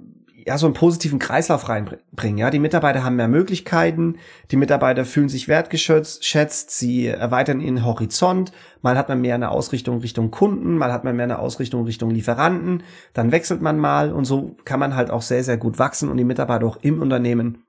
ja, 0.47 0.59
so 0.59 0.67
einen 0.67 0.75
positiven 0.75 1.19
Kreislauf 1.21 1.69
reinbringen. 1.69 2.37
Ja, 2.37 2.51
die 2.51 2.59
Mitarbeiter 2.59 3.05
haben 3.05 3.17
mehr 3.17 3.29
Möglichkeiten, 3.29 4.17
die 4.51 4.57
Mitarbeiter 4.57 5.05
fühlen 5.05 5.29
sich 5.29 5.49
wertgeschätzt, 5.49 6.71
sie 6.71 7.07
erweitern 7.07 7.61
ihren 7.61 7.85
Horizont. 7.85 8.53
Mal 8.83 8.99
hat 8.99 9.09
man 9.09 9.21
mehr 9.21 9.37
eine 9.37 9.51
Ausrichtung 9.51 10.01
Richtung 10.01 10.33
Kunden, 10.33 10.77
mal 10.77 10.93
hat 10.93 11.05
man 11.05 11.17
mehr 11.17 11.25
eine 11.25 11.39
Ausrichtung 11.39 11.85
Richtung 11.85 12.11
Lieferanten, 12.11 12.83
dann 13.15 13.33
wechselt 13.33 13.63
man 13.63 13.79
mal 13.79 14.13
und 14.13 14.25
so 14.25 14.57
kann 14.65 14.81
man 14.81 14.97
halt 14.97 15.11
auch 15.11 15.23
sehr, 15.23 15.45
sehr 15.45 15.57
gut 15.57 15.79
wachsen 15.79 16.11
und 16.11 16.17
die 16.17 16.25
Mitarbeiter 16.25 16.67
auch 16.67 16.79
im 16.83 17.01
Unternehmen 17.01 17.65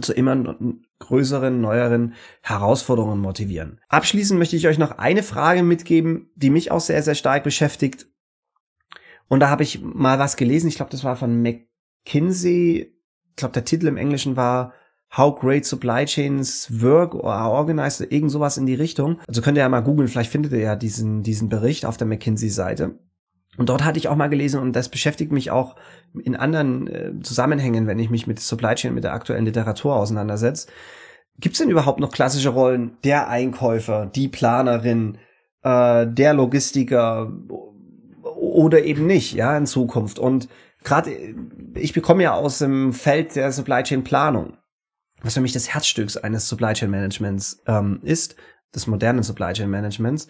zu 0.00 0.12
immer 0.12 0.56
größeren, 1.00 1.60
neueren 1.60 2.14
Herausforderungen 2.40 3.20
motivieren. 3.20 3.80
Abschließend 3.88 4.38
möchte 4.38 4.56
ich 4.56 4.66
euch 4.66 4.78
noch 4.78 4.92
eine 4.92 5.22
Frage 5.22 5.62
mitgeben, 5.62 6.30
die 6.34 6.50
mich 6.50 6.70
auch 6.70 6.80
sehr, 6.80 7.02
sehr 7.02 7.14
stark 7.14 7.44
beschäftigt. 7.44 8.06
Und 9.28 9.40
da 9.40 9.48
habe 9.48 9.62
ich 9.62 9.82
mal 9.82 10.18
was 10.18 10.36
gelesen, 10.36 10.68
ich 10.68 10.76
glaube, 10.76 10.90
das 10.90 11.04
war 11.04 11.16
von 11.16 11.42
Mac 11.42 11.66
Kinsey, 12.04 12.94
ich 13.30 13.36
glaube, 13.36 13.52
der 13.52 13.64
Titel 13.64 13.86
im 13.86 13.96
Englischen 13.96 14.36
war 14.36 14.74
How 15.16 15.38
Great 15.38 15.64
Supply 15.64 16.06
Chains 16.06 16.82
Work 16.82 17.14
or 17.14 17.32
are 17.32 17.50
Organized, 17.50 18.00
irgend 18.12 18.30
sowas 18.30 18.56
in 18.56 18.66
die 18.66 18.74
Richtung. 18.74 19.20
Also 19.28 19.42
könnt 19.42 19.58
ihr 19.58 19.62
ja 19.62 19.68
mal 19.68 19.80
googeln, 19.80 20.08
vielleicht 20.08 20.30
findet 20.30 20.52
ihr 20.52 20.60
ja 20.60 20.76
diesen, 20.76 21.22
diesen 21.22 21.48
Bericht 21.48 21.84
auf 21.84 21.96
der 21.96 22.06
McKinsey-Seite. 22.06 22.98
Und 23.58 23.68
dort 23.68 23.84
hatte 23.84 23.98
ich 23.98 24.08
auch 24.08 24.16
mal 24.16 24.30
gelesen, 24.30 24.60
und 24.60 24.74
das 24.74 24.88
beschäftigt 24.88 25.30
mich 25.30 25.50
auch 25.50 25.76
in 26.22 26.36
anderen 26.36 26.86
äh, 26.86 27.12
Zusammenhängen, 27.22 27.86
wenn 27.86 27.98
ich 27.98 28.08
mich 28.08 28.26
mit 28.26 28.40
Supply 28.40 28.74
Chain, 28.74 28.94
mit 28.94 29.04
der 29.04 29.12
aktuellen 29.12 29.44
Literatur 29.44 29.96
auseinandersetze. 29.96 30.68
Gibt 31.38 31.54
es 31.54 31.58
denn 31.58 31.70
überhaupt 31.70 32.00
noch 32.00 32.12
klassische 32.12 32.50
Rollen? 32.50 32.96
Der 33.04 33.28
Einkäufer, 33.28 34.06
die 34.06 34.28
Planerin, 34.28 35.18
äh, 35.62 36.06
der 36.06 36.34
Logistiker 36.34 37.32
oder 38.22 38.84
eben 38.84 39.06
nicht, 39.06 39.34
ja, 39.34 39.56
in 39.56 39.66
Zukunft. 39.66 40.18
Und 40.18 40.48
gerade 40.82 41.10
ich 41.74 41.92
bekomme 41.92 42.22
ja 42.22 42.34
aus 42.34 42.58
dem 42.58 42.92
Feld 42.92 43.36
der 43.36 43.52
Supply 43.52 43.82
Chain 43.82 44.04
Planung, 44.04 44.56
was 45.22 45.34
für 45.34 45.40
mich 45.40 45.52
das 45.52 45.72
Herzstück 45.72 46.10
eines 46.22 46.48
Supply 46.48 46.72
Chain 46.72 46.90
Managements 46.90 47.62
ähm, 47.66 48.00
ist, 48.02 48.36
des 48.74 48.86
modernen 48.86 49.22
Supply 49.22 49.52
Chain 49.52 49.70
Managements. 49.70 50.28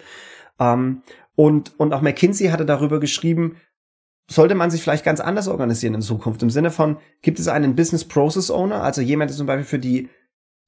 Ähm, 0.63 1.03
und, 1.35 1.79
und 1.79 1.93
auch 1.93 2.03
McKinsey 2.03 2.49
hatte 2.49 2.67
darüber 2.67 3.01
geschrieben, 3.01 3.57
sollte 4.31 4.55
man 4.55 4.71
sich 4.71 4.83
vielleicht 4.83 5.05
ganz 5.05 5.21
anders 5.21 5.49
organisieren 5.49 5.95
in 5.95 6.03
Zukunft. 6.03 6.43
Im 6.43 6.51
Sinne 6.51 6.71
von, 6.71 6.99
gibt 7.23 7.39
es 7.39 7.49
einen 7.49 7.75
Business 7.75 8.05
Process 8.05 8.51
Owner, 8.51 8.83
also 8.83 9.01
jemand, 9.01 9.31
der 9.31 9.37
zum 9.37 9.47
Beispiel 9.47 9.65
für 9.65 9.79
die 9.79 10.09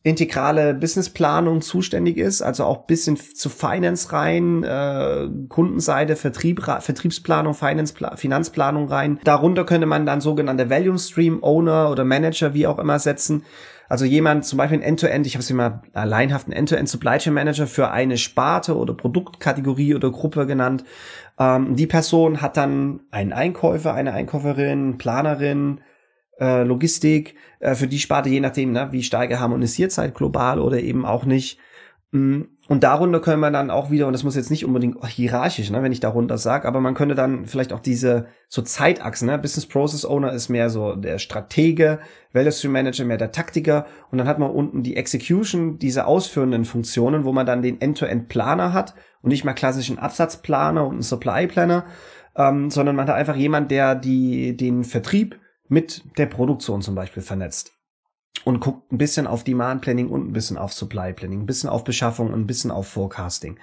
integrale 0.05 0.75
Businessplanung 0.75 1.63
zuständig 1.63 2.19
ist, 2.19 2.43
also 2.43 2.65
auch 2.65 2.87
bisschen 2.87 3.17
zu 3.17 3.49
Finance 3.49 4.13
rein, 4.13 4.63
äh, 4.63 5.29
Kundenseite, 5.49 6.15
Vertrieb, 6.15 6.63
Vertriebsplanung, 6.63 7.55
Finance, 7.55 7.95
Finanzplanung 8.17 8.89
rein. 8.89 9.19
Darunter 9.25 9.65
könnte 9.65 9.87
man 9.87 10.05
dann 10.05 10.21
sogenannte 10.21 10.69
Value 10.69 10.99
Stream 10.99 11.43
Owner 11.43 11.91
oder 11.91 12.05
Manager, 12.05 12.53
wie 12.53 12.67
auch 12.67 12.79
immer, 12.79 12.99
setzen. 12.99 13.45
Also 13.89 14.05
jemand, 14.05 14.45
zum 14.45 14.59
Beispiel 14.59 14.79
ein 14.79 14.83
End-to-End, 14.83 15.27
ich 15.27 15.37
habe 15.37 15.43
es 15.43 15.51
immer 15.51 15.83
alleinhaften 15.95 16.53
End-to-End 16.53 16.89
Supply 16.89 17.17
Chain 17.17 17.33
Manager 17.33 17.67
für 17.67 17.91
eine 17.91 18.19
Sparte 18.19 18.77
oder 18.77 18.93
Produktkategorie 18.93 19.95
oder 19.95 20.11
Gruppe 20.11 20.47
genannt. 20.47 20.85
Ähm, 21.39 21.77
die 21.77 21.87
Person 21.87 22.43
hat 22.43 22.59
dann 22.59 23.01
einen 23.11 23.33
Einkäufer, 23.33 23.95
eine 23.95 24.13
Einkäuferin, 24.13 24.99
Planerin, 24.99 25.81
äh, 26.41 26.63
Logistik 26.63 27.35
äh, 27.61 27.75
für 27.75 27.87
die 27.87 27.99
Sparte, 27.99 28.29
je 28.29 28.41
nachdem, 28.41 28.73
ne, 28.73 28.89
wie 28.91 29.03
stark 29.03 29.33
harmonisiert 29.39 29.93
seid, 29.93 30.15
global 30.15 30.61
oder 30.61 30.81
eben 30.81 31.05
auch 31.05 31.25
nicht. 31.25 31.59
Mm, 32.15 32.43
und 32.69 32.83
darunter 32.83 33.21
können 33.21 33.41
wir 33.41 33.51
dann 33.51 33.71
auch 33.71 33.91
wieder, 33.91 34.07
und 34.07 34.13
das 34.13 34.23
muss 34.25 34.37
jetzt 34.37 34.51
nicht 34.51 34.65
unbedingt 34.65 35.05
hierarchisch, 35.07 35.71
ne, 35.71 35.83
wenn 35.83 35.93
ich 35.93 36.01
darunter 36.01 36.39
sage, 36.39 36.67
aber 36.67 36.81
man 36.81 36.95
könnte 36.95 37.15
dann 37.15 37.47
vielleicht 37.47 37.73
auch 37.73 37.81
diese 37.81 38.27
so 38.49 38.63
Zeitachsen, 38.63 39.27
ne? 39.27 39.39
Business 39.39 39.67
Process 39.67 40.05
Owner 40.05 40.33
ist 40.33 40.49
mehr 40.49 40.71
so 40.71 40.95
der 40.95 41.19
Stratege, 41.19 41.99
Value 42.33 42.53
Stream 42.53 42.73
Manager 42.73 43.05
mehr 43.05 43.19
der 43.19 43.33
Taktiker 43.33 43.87
und 44.11 44.19
dann 44.19 44.29
hat 44.29 44.39
man 44.39 44.51
unten 44.51 44.83
die 44.83 44.97
Execution, 44.97 45.79
diese 45.79 46.07
ausführenden 46.07 46.65
Funktionen, 46.65 47.25
wo 47.25 47.33
man 47.33 47.47
dann 47.47 47.63
den 47.63 47.81
End-to-End-Planer 47.81 48.73
hat 48.73 48.95
und 49.21 49.31
nicht 49.31 49.45
mal 49.45 49.53
klassischen 49.53 49.99
Absatzplaner 49.99 50.87
und 50.87 50.93
einen 50.93 51.03
Supply 51.03 51.47
Planner, 51.47 51.85
ähm, 52.37 52.71
sondern 52.71 52.97
man 52.97 53.09
hat 53.09 53.17
einfach 53.17 53.37
jemand, 53.37 53.71
der 53.71 53.95
die, 53.95 54.57
den 54.57 54.85
Vertrieb 54.85 55.39
mit 55.69 56.03
der 56.19 56.27
Produktion 56.27 56.83
zum 56.83 56.95
Beispiel 56.95 57.23
vernetzt 57.23 57.73
und 58.45 58.61
guckt 58.61 58.93
ein 58.93 58.99
bisschen 58.99 59.27
auf 59.27 59.45
Demand 59.45 59.81
Planning 59.83 60.09
und 60.09 60.29
ein 60.29 60.33
bisschen 60.33 60.59
auf 60.59 60.73
Supply 60.73 61.13
Planning, 61.13 61.43
ein 61.43 61.47
bisschen 61.47 61.71
auf 61.71 61.85
Beschaffung 61.85 62.29
und 62.33 62.41
ein 62.41 62.47
bisschen 62.47 62.71
auf 62.71 62.89
Forecasting. 62.89 63.59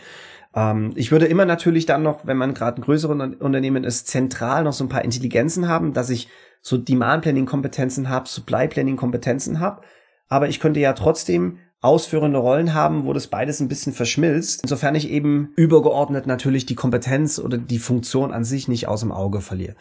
Ähm, 0.56 0.92
ich 0.96 1.12
würde 1.12 1.28
immer 1.28 1.46
natürlich 1.46 1.86
dann 1.86 2.04
noch, 2.04 2.26
wenn 2.26 2.38
man 2.38 2.54
gerade 2.54 2.82
ein 2.82 2.84
größeres 2.84 3.36
Unternehmen 3.40 3.84
ist, 3.84 4.08
zentral 4.08 4.64
noch 4.64 4.74
so 4.74 4.84
ein 4.84 4.90
paar 4.90 5.04
Intelligenzen 5.04 5.68
haben, 5.68 5.94
dass 5.94 6.10
ich 6.10 6.30
so 6.62 6.78
Demand 6.78 7.24
Planning 7.24 7.46
Kompetenzen 7.46 8.10
habe, 8.10 8.28
Supply 8.28 8.68
Planning 8.68 8.98
Kompetenzen 8.98 9.60
habe. 9.60 9.82
Aber 10.28 10.48
ich 10.48 10.60
könnte 10.60 10.80
ja 10.80 10.94
trotzdem 10.94 11.60
ausführende 11.82 12.38
Rollen 12.38 12.76
haben, 12.76 13.06
wo 13.06 13.14
das 13.14 13.28
beides 13.28 13.60
ein 13.60 13.68
bisschen 13.68 13.92
verschmilzt, 13.92 14.62
insofern 14.62 14.94
ich 14.94 15.10
eben 15.10 15.52
übergeordnet 15.56 16.28
natürlich 16.28 16.68
die 16.68 16.76
Kompetenz 16.76 17.40
oder 17.40 17.58
die 17.58 17.80
Funktion 17.80 18.32
an 18.32 18.44
sich 18.44 18.68
nicht 18.68 18.88
aus 18.88 19.00
dem 19.00 19.12
Auge 19.12 19.42
verliere. 19.42 19.76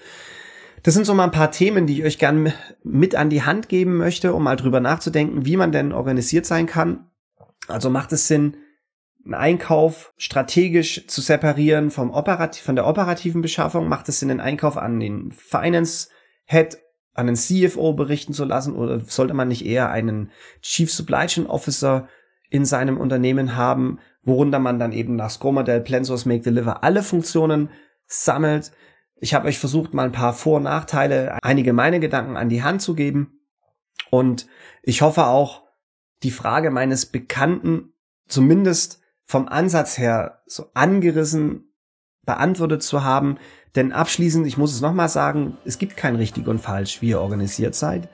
Das 0.82 0.94
sind 0.94 1.04
so 1.04 1.14
mal 1.14 1.24
ein 1.24 1.30
paar 1.30 1.50
Themen, 1.50 1.86
die 1.86 1.98
ich 1.98 2.04
euch 2.04 2.18
gern 2.18 2.52
mit 2.82 3.14
an 3.14 3.28
die 3.28 3.42
Hand 3.42 3.68
geben 3.68 3.96
möchte, 3.96 4.32
um 4.32 4.44
mal 4.44 4.56
drüber 4.56 4.80
nachzudenken, 4.80 5.44
wie 5.44 5.56
man 5.56 5.72
denn 5.72 5.92
organisiert 5.92 6.46
sein 6.46 6.66
kann. 6.66 7.10
Also 7.68 7.90
macht 7.90 8.12
es 8.12 8.28
Sinn, 8.28 8.56
einen 9.24 9.34
Einkauf 9.34 10.14
strategisch 10.16 11.06
zu 11.06 11.20
separieren 11.20 11.90
vom 11.90 12.10
Operativ, 12.10 12.62
von 12.62 12.76
der 12.76 12.86
operativen 12.86 13.42
Beschaffung? 13.42 13.88
Macht 13.88 14.08
es 14.08 14.20
Sinn, 14.20 14.28
den 14.28 14.40
Einkauf 14.40 14.78
an 14.78 14.98
den 14.98 15.32
Finance 15.32 16.08
Head, 16.46 16.78
an 17.12 17.26
den 17.26 17.36
CFO 17.36 17.92
berichten 17.92 18.32
zu 18.32 18.46
lassen? 18.46 18.74
Oder 18.74 19.00
sollte 19.00 19.34
man 19.34 19.48
nicht 19.48 19.66
eher 19.66 19.90
einen 19.90 20.30
Chief 20.62 20.90
Supply 20.90 21.26
Chain 21.26 21.46
Officer 21.46 22.08
in 22.48 22.64
seinem 22.64 22.96
Unternehmen 22.96 23.54
haben, 23.54 23.98
worunter 24.22 24.58
man 24.58 24.78
dann 24.78 24.92
eben 24.92 25.16
nach 25.16 25.30
Scrum-Modell 25.30 25.82
Plan 25.82 26.04
Source 26.06 26.24
Make 26.24 26.42
Deliver 26.42 26.82
alle 26.82 27.02
Funktionen 27.02 27.68
sammelt? 28.06 28.72
Ich 29.20 29.34
habe 29.34 29.48
euch 29.48 29.58
versucht, 29.58 29.92
mal 29.92 30.06
ein 30.06 30.12
paar 30.12 30.32
Vor- 30.32 30.56
und 30.56 30.64
Nachteile, 30.64 31.38
einige 31.42 31.72
meine 31.72 32.00
Gedanken 32.00 32.36
an 32.36 32.48
die 32.48 32.62
Hand 32.62 32.80
zu 32.80 32.94
geben. 32.94 33.40
Und 34.10 34.46
ich 34.82 35.02
hoffe 35.02 35.26
auch, 35.26 35.62
die 36.22 36.30
Frage 36.30 36.70
meines 36.70 37.06
Bekannten 37.06 37.92
zumindest 38.28 39.00
vom 39.26 39.46
Ansatz 39.46 39.98
her 39.98 40.42
so 40.46 40.66
angerissen 40.74 41.72
beantwortet 42.24 42.82
zu 42.82 43.04
haben. 43.04 43.38
Denn 43.76 43.92
abschließend, 43.92 44.46
ich 44.46 44.56
muss 44.56 44.74
es 44.74 44.80
nochmal 44.80 45.08
sagen, 45.08 45.58
es 45.64 45.78
gibt 45.78 45.96
kein 45.96 46.16
richtig 46.16 46.48
und 46.48 46.58
falsch, 46.58 47.02
wie 47.02 47.10
ihr 47.10 47.20
organisiert 47.20 47.74
seid. 47.74 48.08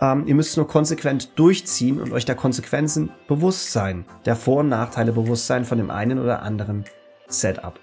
Ähm, 0.00 0.26
ihr 0.26 0.34
müsst 0.34 0.56
nur 0.56 0.66
konsequent 0.66 1.38
durchziehen 1.38 2.00
und 2.00 2.12
euch 2.12 2.24
der 2.24 2.34
Konsequenzen 2.34 3.10
bewusst 3.28 3.72
sein, 3.72 4.04
der 4.24 4.36
Vor- 4.36 4.60
und 4.60 4.68
Nachteile 4.68 5.12
bewusst 5.12 5.46
sein 5.46 5.64
von 5.64 5.78
dem 5.78 5.90
einen 5.90 6.18
oder 6.18 6.42
anderen 6.42 6.84
Setup. 7.28 7.78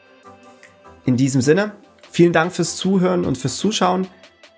In 1.05 1.17
diesem 1.17 1.41
Sinne, 1.41 1.73
vielen 2.13 2.31
Dank 2.31 2.53
fürs 2.53 2.77
Zuhören 2.77 3.25
und 3.25 3.37
fürs 3.37 3.57
Zuschauen. 3.57 4.07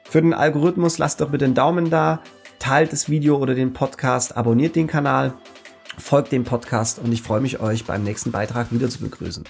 Für 0.03 0.21
den 0.21 0.33
Algorithmus 0.33 0.97
lasst 0.97 1.21
doch 1.21 1.29
bitte 1.29 1.45
einen 1.45 1.55
Daumen 1.55 1.89
da, 1.89 2.21
teilt 2.59 2.91
das 2.91 3.09
Video 3.09 3.37
oder 3.37 3.55
den 3.55 3.73
Podcast, 3.73 4.37
abonniert 4.37 4.75
den 4.75 4.87
Kanal 4.87 5.33
folgt 5.97 6.31
dem 6.31 6.43
Podcast 6.43 6.99
und 6.99 7.11
ich 7.11 7.21
freue 7.21 7.41
mich, 7.41 7.59
euch 7.59 7.85
beim 7.85 8.03
nächsten 8.03 8.31
Beitrag 8.31 8.71
wieder 8.71 8.89
zu 8.89 8.99
begrüßen. 8.99 9.45